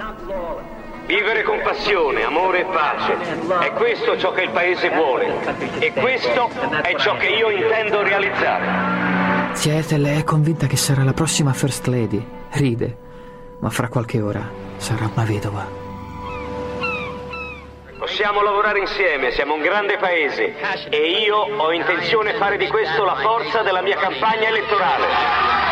Vivere 1.06 1.44
con 1.44 1.60
passione, 1.62 2.24
amore 2.24 2.62
e 2.62 2.64
pace. 2.64 3.16
È 3.60 3.70
questo 3.74 4.18
ciò 4.18 4.32
che 4.32 4.42
il 4.42 4.50
paese 4.50 4.90
vuole. 4.90 5.34
E 5.78 5.92
questo 5.92 6.50
è 6.82 6.96
ciò 6.96 7.16
che 7.16 7.28
io 7.28 7.48
intendo 7.50 8.02
realizzare. 8.02 9.54
Zia 9.54 9.76
Ethel 9.76 10.04
è 10.04 10.24
convinta 10.24 10.66
che 10.66 10.76
sarà 10.76 11.04
la 11.04 11.12
prossima 11.12 11.52
First 11.52 11.86
Lady. 11.86 12.26
Ride, 12.50 12.96
ma 13.60 13.70
fra 13.70 13.88
qualche 13.88 14.20
ora 14.20 14.50
sarà 14.78 15.08
una 15.14 15.24
vedova. 15.24 15.84
Possiamo 17.98 18.42
lavorare 18.42 18.80
insieme, 18.80 19.30
siamo 19.30 19.54
un 19.54 19.62
grande 19.62 19.98
paese 19.98 20.54
e 20.90 21.22
io 21.24 21.36
ho 21.36 21.72
intenzione 21.72 22.32
di 22.32 22.38
fare 22.38 22.56
di 22.56 22.66
questo 22.66 23.04
la 23.04 23.16
forza 23.16 23.62
della 23.62 23.80
mia 23.80 23.96
campagna 23.96 24.48
elettorale. 24.48 25.65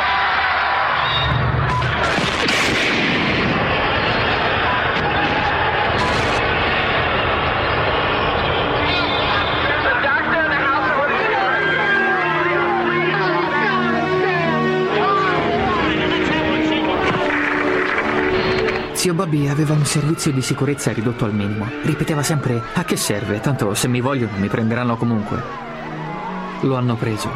Zio 19.05 19.13
Bobby 19.13 19.49
aveva 19.49 19.75
un 19.75 19.85
servizio 19.85 20.33
di 20.33 20.41
sicurezza 20.41 20.91
ridotto 20.91 21.27
al 21.27 21.35
minimo. 21.35 21.69
Ripeteva 21.83 22.23
sempre: 22.23 22.63
A 22.73 22.85
che 22.85 22.97
serve? 22.97 23.39
Tanto 23.39 23.75
se 23.75 23.87
mi 23.87 24.01
vogliono 24.01 24.39
mi 24.39 24.49
prenderanno 24.49 24.97
comunque. 24.97 25.43
Lo 26.63 26.75
hanno 26.77 26.97
preso. 26.97 27.31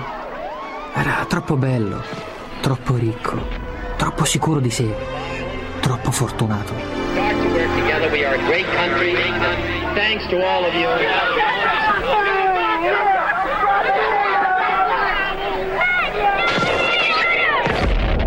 Era 0.94 1.26
troppo 1.28 1.58
bello, 1.58 2.02
troppo 2.62 2.94
ricco, 2.94 3.46
troppo 3.98 4.24
sicuro 4.24 4.60
di 4.60 4.70
sé, 4.70 4.96
troppo 5.80 6.10
fortunato. 6.10 6.72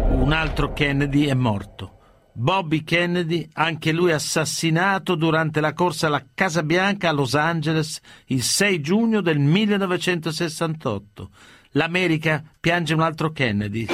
Un 0.09 0.31
altro 0.31 0.73
Kennedy 0.73 1.25
è 1.25 1.33
morto. 1.33 2.00
Bobby 2.33 2.83
Kennedy, 2.83 3.47
anche 3.53 3.91
lui 3.91 4.11
assassinato 4.11 5.15
durante 5.15 5.59
la 5.59 5.73
corsa 5.73 6.07
alla 6.07 6.23
Casa 6.33 6.63
Bianca 6.63 7.09
a 7.09 7.11
Los 7.11 7.35
Angeles 7.35 7.99
il 8.27 8.41
6 8.41 8.81
giugno 8.81 9.21
del 9.21 9.39
1968. 9.39 11.29
L'America 11.71 12.43
piange 12.59 12.93
un 12.93 13.01
altro 13.01 13.31
Kennedy. 13.31 13.87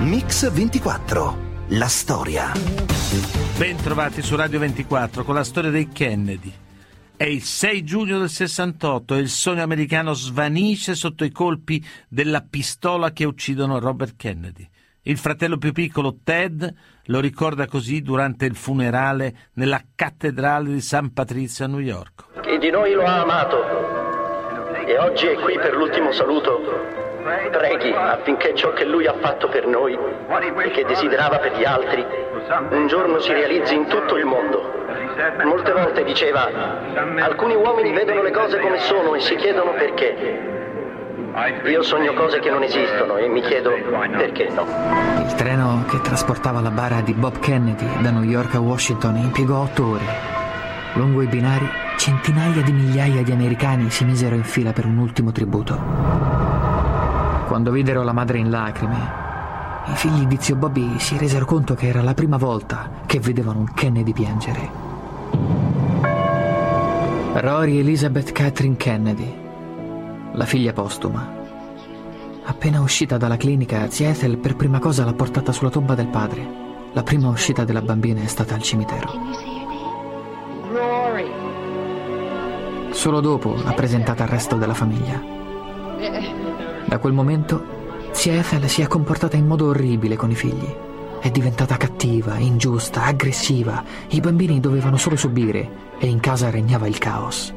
Mix 0.00 0.50
24. 0.50 1.50
La 1.68 1.88
storia. 1.88 2.52
Ben 3.56 3.76
trovati 3.76 4.20
su 4.20 4.36
Radio 4.36 4.58
24 4.58 5.24
con 5.24 5.34
la 5.34 5.44
storia 5.44 5.70
dei 5.70 5.88
Kennedy. 5.88 6.61
È 7.22 7.26
il 7.26 7.44
6 7.44 7.84
giugno 7.84 8.18
del 8.18 8.28
68 8.28 9.14
e 9.14 9.18
il 9.20 9.28
sogno 9.28 9.62
americano 9.62 10.12
svanisce 10.12 10.96
sotto 10.96 11.22
i 11.22 11.30
colpi 11.30 11.80
della 12.08 12.40
pistola 12.40 13.12
che 13.12 13.24
uccidono 13.24 13.78
Robert 13.78 14.16
Kennedy. 14.16 14.68
Il 15.02 15.16
fratello 15.18 15.56
più 15.56 15.70
piccolo, 15.70 16.16
Ted, 16.24 16.74
lo 17.04 17.20
ricorda 17.20 17.68
così 17.68 18.02
durante 18.02 18.46
il 18.46 18.56
funerale 18.56 19.50
nella 19.52 19.80
cattedrale 19.94 20.70
di 20.70 20.80
San 20.80 21.12
Patrizio 21.12 21.64
a 21.64 21.68
New 21.68 21.78
York. 21.78 22.40
Chi 22.40 22.58
di 22.58 22.70
noi 22.70 22.92
lo 22.92 23.04
ha 23.04 23.20
amato 23.20 23.56
e 24.84 24.98
oggi 24.98 25.26
è 25.26 25.36
qui 25.36 25.54
per 25.60 25.76
l'ultimo 25.76 26.10
saluto. 26.10 26.58
Preghi 27.52 27.92
affinché 27.92 28.52
ciò 28.56 28.72
che 28.72 28.84
lui 28.84 29.06
ha 29.06 29.14
fatto 29.20 29.46
per 29.46 29.68
noi 29.68 29.94
e 29.94 30.70
che 30.72 30.84
desiderava 30.86 31.38
per 31.38 31.56
gli 31.56 31.64
altri 31.64 32.04
un 32.70 32.86
giorno 32.86 33.18
si 33.20 33.32
realizzi 33.32 33.74
in 33.74 33.86
tutto 33.86 34.16
il 34.16 34.24
mondo. 34.24 34.80
Molte 35.44 35.72
volte 35.72 36.04
diceva, 36.04 36.48
alcuni 37.20 37.54
uomini 37.54 37.92
vedono 37.92 38.22
le 38.22 38.30
cose 38.30 38.58
come 38.58 38.78
sono 38.78 39.14
e 39.14 39.20
si 39.20 39.36
chiedono 39.36 39.72
perché. 39.72 40.50
Io 41.64 41.82
sogno 41.82 42.12
cose 42.12 42.40
che 42.40 42.50
non 42.50 42.62
esistono 42.62 43.16
e 43.16 43.28
mi 43.28 43.40
chiedo 43.40 43.70
perché 43.70 44.48
no. 44.50 44.66
Il 45.24 45.34
treno 45.34 45.84
che 45.88 46.00
trasportava 46.00 46.60
la 46.60 46.70
bara 46.70 47.00
di 47.00 47.14
Bob 47.14 47.38
Kennedy 47.38 48.02
da 48.02 48.10
New 48.10 48.22
York 48.22 48.54
a 48.54 48.60
Washington 48.60 49.16
impiegò 49.16 49.62
otto 49.62 49.86
ore. 49.86 50.04
Lungo 50.94 51.22
i 51.22 51.26
binari, 51.26 51.66
centinaia 51.96 52.60
di 52.60 52.72
migliaia 52.72 53.22
di 53.22 53.32
americani 53.32 53.88
si 53.88 54.04
misero 54.04 54.34
in 54.34 54.44
fila 54.44 54.72
per 54.72 54.84
un 54.84 54.98
ultimo 54.98 55.32
tributo. 55.32 55.78
Quando 57.46 57.70
videro 57.70 58.02
la 58.02 58.12
madre 58.12 58.38
in 58.38 58.50
lacrime, 58.50 59.20
i 59.86 59.96
figli 59.96 60.26
di 60.26 60.38
zio 60.40 60.54
Bobby 60.54 60.98
si 60.98 61.18
resero 61.18 61.44
conto 61.44 61.74
che 61.74 61.88
era 61.88 62.02
la 62.02 62.14
prima 62.14 62.36
volta 62.36 63.02
che 63.04 63.18
vedevano 63.18 63.58
un 63.58 63.72
Kennedy 63.74 64.12
piangere. 64.12 64.70
Rory 67.34 67.78
Elizabeth 67.78 68.30
Catherine 68.30 68.76
Kennedy, 68.76 69.34
la 70.34 70.44
figlia 70.44 70.72
postuma. 70.72 71.40
Appena 72.44 72.80
uscita 72.80 73.16
dalla 73.16 73.36
clinica, 73.36 73.90
zia 73.90 74.10
Ethel 74.10 74.38
per 74.38 74.54
prima 74.54 74.78
cosa 74.78 75.04
l'ha 75.04 75.14
portata 75.14 75.50
sulla 75.50 75.70
tomba 75.70 75.94
del 75.94 76.08
padre. 76.08 76.60
La 76.92 77.02
prima 77.02 77.28
uscita 77.28 77.64
della 77.64 77.82
bambina 77.82 78.20
è 78.20 78.26
stata 78.26 78.54
al 78.54 78.62
cimitero. 78.62 79.10
Solo 82.90 83.20
dopo 83.20 83.56
l'ha 83.64 83.72
presentata 83.72 84.22
al 84.22 84.28
resto 84.28 84.56
della 84.56 84.74
famiglia. 84.74 85.20
Da 86.84 86.98
quel 86.98 87.12
momento, 87.12 87.81
zia 88.12 88.34
Ethel 88.34 88.68
si 88.68 88.82
è 88.82 88.86
comportata 88.86 89.36
in 89.36 89.46
modo 89.46 89.68
orribile 89.68 90.16
con 90.16 90.30
i 90.30 90.34
figli. 90.34 90.74
È 91.20 91.30
diventata 91.30 91.76
cattiva, 91.76 92.36
ingiusta, 92.38 93.04
aggressiva. 93.04 93.82
I 94.08 94.20
bambini 94.20 94.60
dovevano 94.60 94.96
solo 94.96 95.16
subire 95.16 95.94
e 95.98 96.06
in 96.06 96.20
casa 96.20 96.50
regnava 96.50 96.86
il 96.86 96.98
caos. 96.98 97.52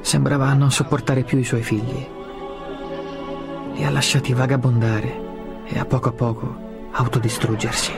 Sembrava 0.00 0.52
non 0.54 0.70
sopportare 0.70 1.24
più 1.24 1.38
i 1.38 1.44
suoi 1.44 1.62
figli. 1.62 2.06
Li 3.74 3.84
ha 3.84 3.90
lasciati 3.90 4.32
vagabondare 4.32 5.64
e 5.66 5.78
a 5.78 5.84
poco 5.84 6.08
a 6.08 6.12
poco 6.12 6.56
autodistruggersi. 6.92 7.92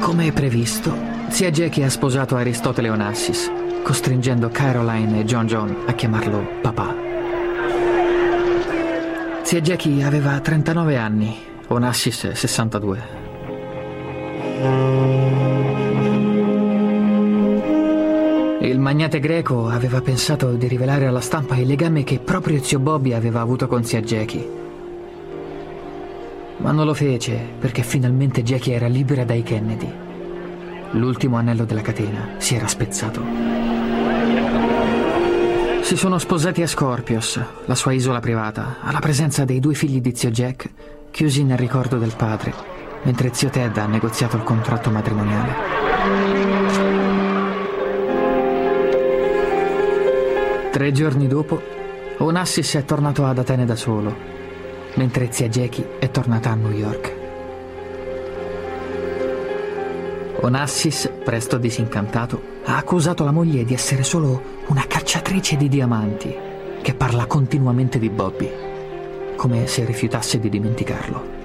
Come 0.00 0.32
previsto, 0.32 0.96
zia 1.28 1.50
Jackie 1.50 1.84
ha 1.84 1.90
sposato 1.90 2.36
Aristotele 2.36 2.88
Onassis, 2.88 3.50
costringendo 3.88 4.50
Caroline 4.50 5.20
e 5.20 5.24
John 5.24 5.46
John 5.46 5.74
a 5.86 5.94
chiamarlo 5.94 6.46
papà. 6.60 6.94
Zia 9.40 9.62
Jackie 9.62 10.04
aveva 10.04 10.38
39 10.40 10.98
anni, 10.98 11.34
Onassis 11.68 12.32
62. 12.32 13.02
Il 18.60 18.78
magnate 18.78 19.20
greco 19.20 19.68
aveva 19.68 20.02
pensato 20.02 20.52
di 20.52 20.68
rivelare 20.68 21.06
alla 21.06 21.22
stampa 21.22 21.56
il 21.56 21.66
legame 21.66 22.04
che 22.04 22.18
proprio 22.18 22.62
zio 22.62 22.80
Bobby 22.80 23.14
aveva 23.14 23.40
avuto 23.40 23.68
con 23.68 23.84
zia 23.84 24.02
Jackie. 24.02 24.50
Ma 26.58 26.72
non 26.72 26.84
lo 26.84 26.92
fece 26.92 27.40
perché 27.58 27.82
finalmente 27.82 28.42
Jackie 28.42 28.74
era 28.74 28.86
libera 28.86 29.24
dai 29.24 29.42
Kennedy. 29.42 29.90
L'ultimo 30.90 31.38
anello 31.38 31.64
della 31.64 31.80
catena 31.80 32.34
si 32.36 32.54
era 32.54 32.66
spezzato. 32.66 33.47
Si 35.88 35.96
sono 35.96 36.18
sposati 36.18 36.60
a 36.60 36.66
Scorpios, 36.66 37.42
la 37.64 37.74
sua 37.74 37.92
isola 37.92 38.20
privata, 38.20 38.76
alla 38.82 38.98
presenza 38.98 39.46
dei 39.46 39.58
due 39.58 39.72
figli 39.72 40.02
di 40.02 40.14
zio 40.14 40.28
Jack, 40.28 40.68
chiusi 41.10 41.44
nel 41.44 41.56
ricordo 41.56 41.96
del 41.96 42.12
padre, 42.14 42.52
mentre 43.04 43.32
zio 43.32 43.48
Ted 43.48 43.74
ha 43.78 43.86
negoziato 43.86 44.36
il 44.36 44.42
contratto 44.42 44.90
matrimoniale. 44.90 45.54
Tre 50.72 50.92
giorni 50.92 51.26
dopo, 51.26 51.58
Onassis 52.18 52.74
è 52.74 52.84
tornato 52.84 53.24
ad 53.24 53.38
Atene 53.38 53.64
da 53.64 53.74
solo, 53.74 54.14
mentre 54.96 55.32
zia 55.32 55.48
Jackie 55.48 55.96
è 55.98 56.10
tornata 56.10 56.50
a 56.50 56.54
New 56.54 56.72
York. 56.72 57.17
Onassis, 60.40 61.10
presto 61.24 61.58
disincantato, 61.58 62.40
ha 62.66 62.76
accusato 62.76 63.24
la 63.24 63.32
moglie 63.32 63.64
di 63.64 63.74
essere 63.74 64.04
solo 64.04 64.40
una 64.68 64.84
cacciatrice 64.86 65.56
di 65.56 65.68
diamanti 65.68 66.32
che 66.80 66.94
parla 66.94 67.26
continuamente 67.26 67.98
di 67.98 68.08
Bobby, 68.08 68.48
come 69.34 69.66
se 69.66 69.84
rifiutasse 69.84 70.38
di 70.38 70.48
dimenticarlo. 70.48 71.36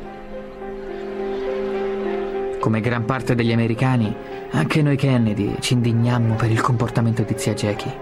Come 2.60 2.82
gran 2.82 3.06
parte 3.06 3.34
degli 3.34 3.52
americani, 3.52 4.16
anche 4.52 4.84
noi 4.84 4.96
Kennedy 4.96 5.56
ci 5.60 5.74
indignammo 5.74 6.36
per 6.36 6.52
il 6.52 6.62
comportamento 6.62 7.24
di 7.24 7.34
zia 7.36 7.56
Jackie. 7.56 7.98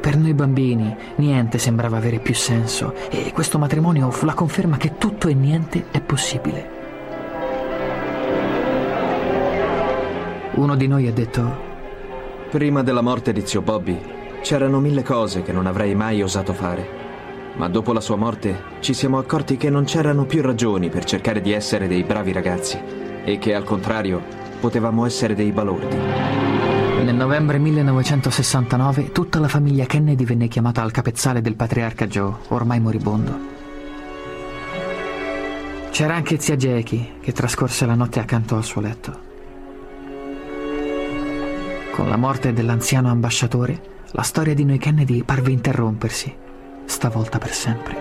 Per 0.00 0.16
noi 0.16 0.32
bambini 0.32 0.96
niente 1.16 1.58
sembrava 1.58 1.96
avere 1.96 2.20
più 2.20 2.34
senso 2.34 2.94
e 3.10 3.32
questo 3.32 3.58
matrimonio 3.58 4.12
fu 4.12 4.26
la 4.26 4.34
conferma 4.34 4.76
che 4.76 4.96
tutto 4.96 5.26
e 5.26 5.34
niente 5.34 5.86
è 5.90 6.00
possibile. 6.00 6.77
Uno 10.58 10.74
di 10.74 10.88
noi 10.88 11.06
ha 11.06 11.12
detto, 11.12 11.66
Prima 12.50 12.82
della 12.82 13.00
morte 13.00 13.32
di 13.32 13.46
zio 13.46 13.62
Bobby 13.62 13.96
c'erano 14.42 14.80
mille 14.80 15.04
cose 15.04 15.42
che 15.42 15.52
non 15.52 15.66
avrei 15.66 15.94
mai 15.94 16.20
osato 16.20 16.52
fare. 16.52 17.54
Ma 17.54 17.68
dopo 17.68 17.92
la 17.92 18.00
sua 18.00 18.16
morte 18.16 18.64
ci 18.80 18.92
siamo 18.92 19.18
accorti 19.18 19.56
che 19.56 19.70
non 19.70 19.84
c'erano 19.84 20.24
più 20.24 20.42
ragioni 20.42 20.88
per 20.88 21.04
cercare 21.04 21.40
di 21.40 21.52
essere 21.52 21.86
dei 21.86 22.02
bravi 22.02 22.32
ragazzi 22.32 22.76
e 23.24 23.38
che 23.38 23.54
al 23.54 23.62
contrario 23.62 24.20
potevamo 24.58 25.06
essere 25.06 25.36
dei 25.36 25.52
balordi. 25.52 25.96
Nel 27.04 27.14
novembre 27.14 27.58
1969 27.58 29.12
tutta 29.12 29.38
la 29.38 29.48
famiglia 29.48 29.86
Kennedy 29.86 30.24
venne 30.24 30.48
chiamata 30.48 30.82
al 30.82 30.90
capezzale 30.90 31.40
del 31.40 31.54
patriarca 31.54 32.08
Joe, 32.08 32.34
ormai 32.48 32.80
moribondo. 32.80 33.38
C'era 35.90 36.16
anche 36.16 36.40
zia 36.40 36.56
Jackie, 36.56 37.18
che 37.20 37.32
trascorse 37.32 37.86
la 37.86 37.94
notte 37.94 38.18
accanto 38.18 38.56
al 38.56 38.64
suo 38.64 38.80
letto. 38.80 39.27
Con 41.98 42.08
la 42.08 42.16
morte 42.16 42.52
dell'anziano 42.52 43.10
ambasciatore, 43.10 43.82
la 44.12 44.22
storia 44.22 44.54
di 44.54 44.64
noi 44.64 44.78
Kennedy 44.78 45.24
parve 45.24 45.50
interrompersi, 45.50 46.32
stavolta 46.84 47.38
per 47.38 47.52
sempre. 47.52 47.96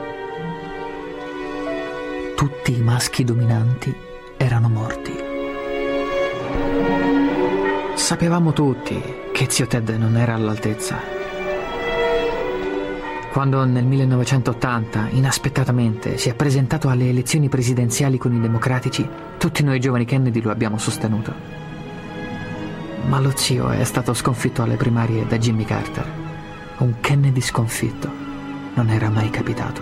Tutti 2.35 2.77
i 2.77 2.81
maschi 2.83 3.23
dominanti 3.23 3.91
erano 4.37 4.69
morti. 4.69 5.13
Sapevamo 7.95 8.53
tutti 8.53 9.01
che 9.33 9.47
zio 9.49 9.65
Ted 9.65 9.89
non 9.89 10.15
era 10.15 10.35
all'altezza. 10.35 10.99
Quando 13.31 13.65
nel 13.65 13.85
1980, 13.85 15.07
inaspettatamente, 15.13 16.19
si 16.19 16.29
è 16.29 16.35
presentato 16.35 16.87
alle 16.89 17.09
elezioni 17.09 17.49
presidenziali 17.49 18.19
con 18.19 18.31
i 18.31 18.39
democratici, 18.39 19.09
tutti 19.39 19.63
noi 19.63 19.79
giovani 19.79 20.05
Kennedy 20.05 20.39
lo 20.39 20.51
abbiamo 20.51 20.77
sostenuto. 20.77 21.56
Ma 23.07 23.19
lo 23.21 23.31
zio 23.37 23.69
è 23.69 23.85
stato 23.85 24.13
sconfitto 24.13 24.63
alle 24.63 24.75
primarie 24.75 25.25
da 25.25 25.37
Jimmy 25.37 25.63
Carter. 25.63 26.05
Un 26.79 26.99
Kennedy 26.99 27.39
sconfitto 27.39 28.11
non 28.73 28.89
era 28.89 29.09
mai 29.09 29.29
capitato. 29.29 29.81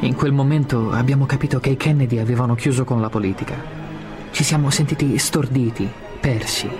In 0.00 0.14
quel 0.14 0.32
momento 0.32 0.90
abbiamo 0.90 1.26
capito 1.26 1.60
che 1.60 1.68
i 1.68 1.76
Kennedy 1.76 2.18
avevano 2.18 2.54
chiuso 2.54 2.84
con 2.84 3.02
la 3.02 3.10
politica. 3.10 3.56
Ci 4.30 4.42
siamo 4.42 4.70
sentiti 4.70 5.18
storditi, 5.18 5.86
persi. 6.18 6.70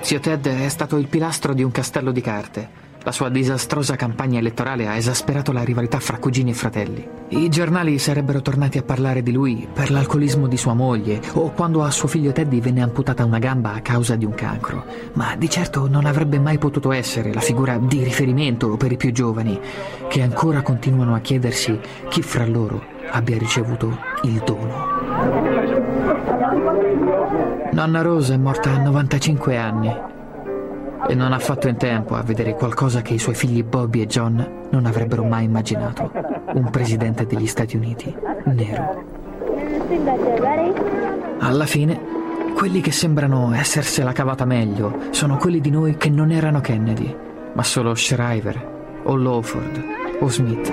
Zio 0.00 0.20
Ted 0.20 0.46
è 0.46 0.68
stato 0.70 0.96
il 0.96 1.08
pilastro 1.08 1.52
di 1.52 1.62
un 1.62 1.70
castello 1.70 2.10
di 2.10 2.22
carte. 2.22 2.87
La 3.04 3.12
sua 3.12 3.28
disastrosa 3.28 3.96
campagna 3.96 4.38
elettorale 4.38 4.88
ha 4.88 4.96
esasperato 4.96 5.52
la 5.52 5.62
rivalità 5.62 5.98
fra 6.00 6.18
cugini 6.18 6.50
e 6.50 6.54
fratelli. 6.54 7.08
I 7.28 7.48
giornali 7.48 7.98
sarebbero 7.98 8.42
tornati 8.42 8.76
a 8.76 8.82
parlare 8.82 9.22
di 9.22 9.32
lui 9.32 9.68
per 9.72 9.90
l'alcolismo 9.90 10.46
di 10.46 10.56
sua 10.56 10.74
moglie 10.74 11.20
o 11.34 11.52
quando 11.52 11.84
a 11.84 11.90
suo 11.90 12.08
figlio 12.08 12.32
Teddy 12.32 12.60
venne 12.60 12.82
amputata 12.82 13.24
una 13.24 13.38
gamba 13.38 13.74
a 13.74 13.80
causa 13.80 14.16
di 14.16 14.24
un 14.24 14.34
cancro, 14.34 14.84
ma 15.14 15.36
di 15.36 15.48
certo 15.48 15.88
non 15.88 16.06
avrebbe 16.06 16.38
mai 16.38 16.58
potuto 16.58 16.90
essere 16.90 17.32
la 17.32 17.40
figura 17.40 17.78
di 17.78 18.02
riferimento 18.02 18.76
per 18.76 18.92
i 18.92 18.96
più 18.96 19.12
giovani, 19.12 19.58
che 20.08 20.22
ancora 20.22 20.62
continuano 20.62 21.14
a 21.14 21.20
chiedersi 21.20 21.78
chi 22.08 22.20
fra 22.22 22.46
loro 22.46 22.82
abbia 23.10 23.38
ricevuto 23.38 23.96
il 24.22 24.42
dono. 24.44 24.96
Nonna 27.72 28.02
Rosa 28.02 28.34
è 28.34 28.38
morta 28.38 28.70
a 28.70 28.82
95 28.82 29.56
anni 29.56 30.16
e 31.06 31.14
non 31.14 31.32
ha 31.32 31.38
fatto 31.38 31.68
in 31.68 31.76
tempo 31.76 32.14
a 32.14 32.22
vedere 32.22 32.54
qualcosa 32.54 33.02
che 33.02 33.14
i 33.14 33.18
suoi 33.18 33.34
figli 33.34 33.62
Bobby 33.62 34.02
e 34.02 34.06
John 34.06 34.66
non 34.70 34.86
avrebbero 34.86 35.24
mai 35.24 35.44
immaginato. 35.44 36.10
Un 36.54 36.70
presidente 36.70 37.26
degli 37.26 37.46
Stati 37.46 37.76
Uniti 37.76 38.14
nero. 38.44 39.04
Alla 41.38 41.66
fine, 41.66 42.00
quelli 42.54 42.80
che 42.80 42.90
sembrano 42.90 43.52
essersela 43.54 44.12
cavata 44.12 44.44
meglio 44.44 45.08
sono 45.10 45.36
quelli 45.36 45.60
di 45.60 45.70
noi 45.70 45.96
che 45.96 46.10
non 46.10 46.30
erano 46.30 46.60
Kennedy, 46.60 47.16
ma 47.52 47.62
solo 47.62 47.94
Shriver 47.94 49.00
o 49.04 49.16
Lawford 49.16 49.84
o 50.20 50.28
Smith. 50.28 50.72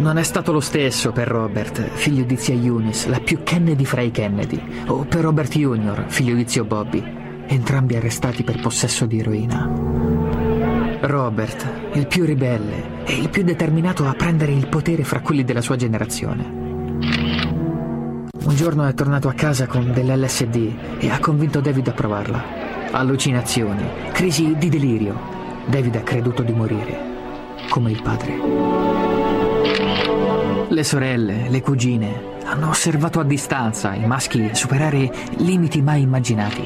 Non 0.00 0.16
è 0.16 0.22
stato 0.22 0.50
lo 0.50 0.60
stesso 0.60 1.12
per 1.12 1.28
Robert, 1.28 1.78
figlio 1.90 2.24
di 2.24 2.36
zia 2.36 2.54
Eunice, 2.54 3.10
la 3.10 3.20
più 3.20 3.42
Kennedy 3.42 3.84
fra 3.84 4.00
i 4.00 4.10
Kennedy, 4.10 4.58
o 4.86 5.04
per 5.04 5.20
Robert 5.20 5.54
Jr., 5.54 6.06
figlio 6.08 6.34
di 6.34 6.48
zio 6.48 6.64
Bobby, 6.64 7.04
entrambi 7.46 7.96
arrestati 7.96 8.42
per 8.42 8.58
possesso 8.62 9.04
di 9.04 9.18
eroina. 9.18 9.70
Robert, 11.02 11.90
il 11.92 12.06
più 12.06 12.24
ribelle 12.24 13.04
e 13.04 13.12
il 13.14 13.28
più 13.28 13.42
determinato 13.42 14.06
a 14.06 14.14
prendere 14.14 14.52
il 14.52 14.68
potere 14.68 15.04
fra 15.04 15.20
quelli 15.20 15.44
della 15.44 15.60
sua 15.60 15.76
generazione. 15.76 16.44
Un 18.42 18.54
giorno 18.54 18.86
è 18.86 18.94
tornato 18.94 19.28
a 19.28 19.34
casa 19.34 19.66
con 19.66 19.92
dell'LSD 19.92 20.72
e 20.98 21.10
ha 21.10 21.18
convinto 21.18 21.60
David 21.60 21.88
a 21.88 21.92
provarla. 21.92 22.44
Allucinazioni, 22.90 23.84
crisi 24.12 24.56
di 24.56 24.70
delirio. 24.70 25.14
David 25.66 25.96
ha 25.96 26.02
creduto 26.02 26.42
di 26.42 26.52
morire, 26.52 26.98
come 27.68 27.90
il 27.90 28.00
padre. 28.00 28.79
Le 30.72 30.84
sorelle, 30.84 31.48
le 31.48 31.62
cugine 31.62 32.38
hanno 32.44 32.68
osservato 32.68 33.18
a 33.18 33.24
distanza 33.24 33.92
i 33.94 34.06
maschi 34.06 34.50
superare 34.52 35.12
limiti 35.38 35.82
mai 35.82 36.02
immaginati. 36.02 36.64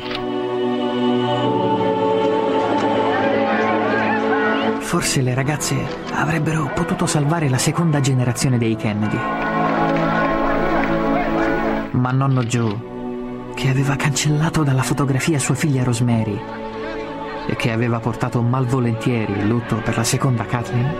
Forse 4.80 5.22
le 5.22 5.32
ragazze 5.32 5.74
avrebbero 6.12 6.70
potuto 6.74 7.06
salvare 7.06 7.48
la 7.48 7.56
seconda 7.56 8.00
generazione 8.00 8.58
dei 8.58 8.76
Kennedy. 8.76 9.18
Ma 11.92 12.10
nonno 12.10 12.44
Joe, 12.44 13.52
che 13.54 13.70
aveva 13.70 13.96
cancellato 13.96 14.62
dalla 14.64 14.82
fotografia 14.82 15.38
sua 15.38 15.54
figlia 15.54 15.82
Rosemary 15.82 16.38
e 17.46 17.56
che 17.56 17.72
aveva 17.72 18.00
portato 18.00 18.42
malvolentieri 18.42 19.32
il 19.32 19.48
lutto 19.48 19.76
per 19.76 19.96
la 19.96 20.04
seconda 20.04 20.44
Kathleen, 20.44 20.94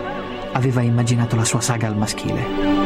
aveva 0.53 0.81
immaginato 0.81 1.35
la 1.35 1.45
sua 1.45 1.61
saga 1.61 1.85
al 1.85 1.97
maschile. 1.97 2.84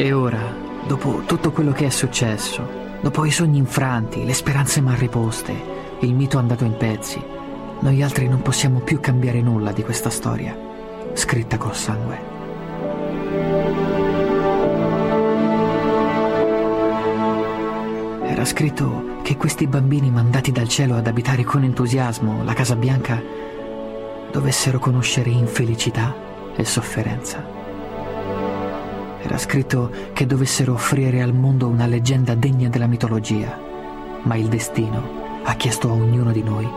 E 0.00 0.12
ora, 0.12 0.54
dopo 0.86 1.24
tutto 1.26 1.50
quello 1.50 1.72
che 1.72 1.86
è 1.86 1.90
successo, 1.90 2.64
dopo 3.00 3.24
i 3.24 3.32
sogni 3.32 3.58
infranti, 3.58 4.24
le 4.24 4.32
speranze 4.32 4.80
mal 4.80 4.94
riposte, 4.94 5.52
il 6.02 6.14
mito 6.14 6.38
andato 6.38 6.62
in 6.62 6.76
pezzi, 6.76 7.20
noi 7.80 8.00
altri 8.00 8.28
non 8.28 8.40
possiamo 8.40 8.78
più 8.78 9.00
cambiare 9.00 9.42
nulla 9.42 9.72
di 9.72 9.82
questa 9.82 10.08
storia, 10.08 10.56
scritta 11.14 11.56
col 11.58 11.74
sangue. 11.74 12.18
Era 18.22 18.44
scritto 18.44 19.18
che 19.22 19.36
questi 19.36 19.66
bambini 19.66 20.12
mandati 20.12 20.52
dal 20.52 20.68
cielo 20.68 20.94
ad 20.94 21.08
abitare 21.08 21.42
con 21.42 21.64
entusiasmo 21.64 22.44
la 22.44 22.52
Casa 22.52 22.76
Bianca 22.76 23.20
dovessero 24.30 24.78
conoscere 24.78 25.30
infelicità 25.30 26.14
e 26.54 26.64
sofferenza. 26.64 27.57
Era 29.22 29.38
scritto 29.38 29.90
che 30.12 30.26
dovessero 30.26 30.74
offrire 30.74 31.22
al 31.22 31.34
mondo 31.34 31.66
una 31.66 31.86
leggenda 31.86 32.34
degna 32.34 32.68
della 32.68 32.86
mitologia, 32.86 33.58
ma 34.22 34.36
il 34.36 34.46
destino 34.46 35.40
ha 35.44 35.54
chiesto 35.54 35.88
a 35.88 35.92
ognuno 35.92 36.32
di 36.32 36.42
noi 36.42 36.68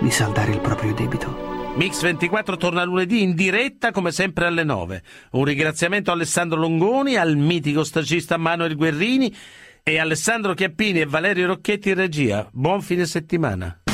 di 0.00 0.10
saldare 0.10 0.52
il 0.52 0.60
proprio 0.60 0.92
debito. 0.94 1.54
Mix 1.76 2.00
24 2.02 2.56
torna 2.56 2.84
lunedì 2.84 3.22
in 3.22 3.34
diretta 3.34 3.92
come 3.92 4.10
sempre 4.10 4.46
alle 4.46 4.64
9. 4.64 5.02
Un 5.32 5.44
ringraziamento 5.44 6.10
a 6.10 6.14
Alessandro 6.14 6.58
Longoni, 6.58 7.16
al 7.16 7.36
mitico 7.36 7.84
stagista 7.84 8.38
Manuel 8.38 8.76
Guerrini 8.76 9.34
e 9.82 9.98
Alessandro 9.98 10.54
Chiappini 10.54 11.00
e 11.00 11.06
Valerio 11.06 11.46
Rocchetti 11.48 11.90
in 11.90 11.96
regia. 11.96 12.48
Buon 12.50 12.80
fine 12.80 13.04
settimana. 13.04 13.85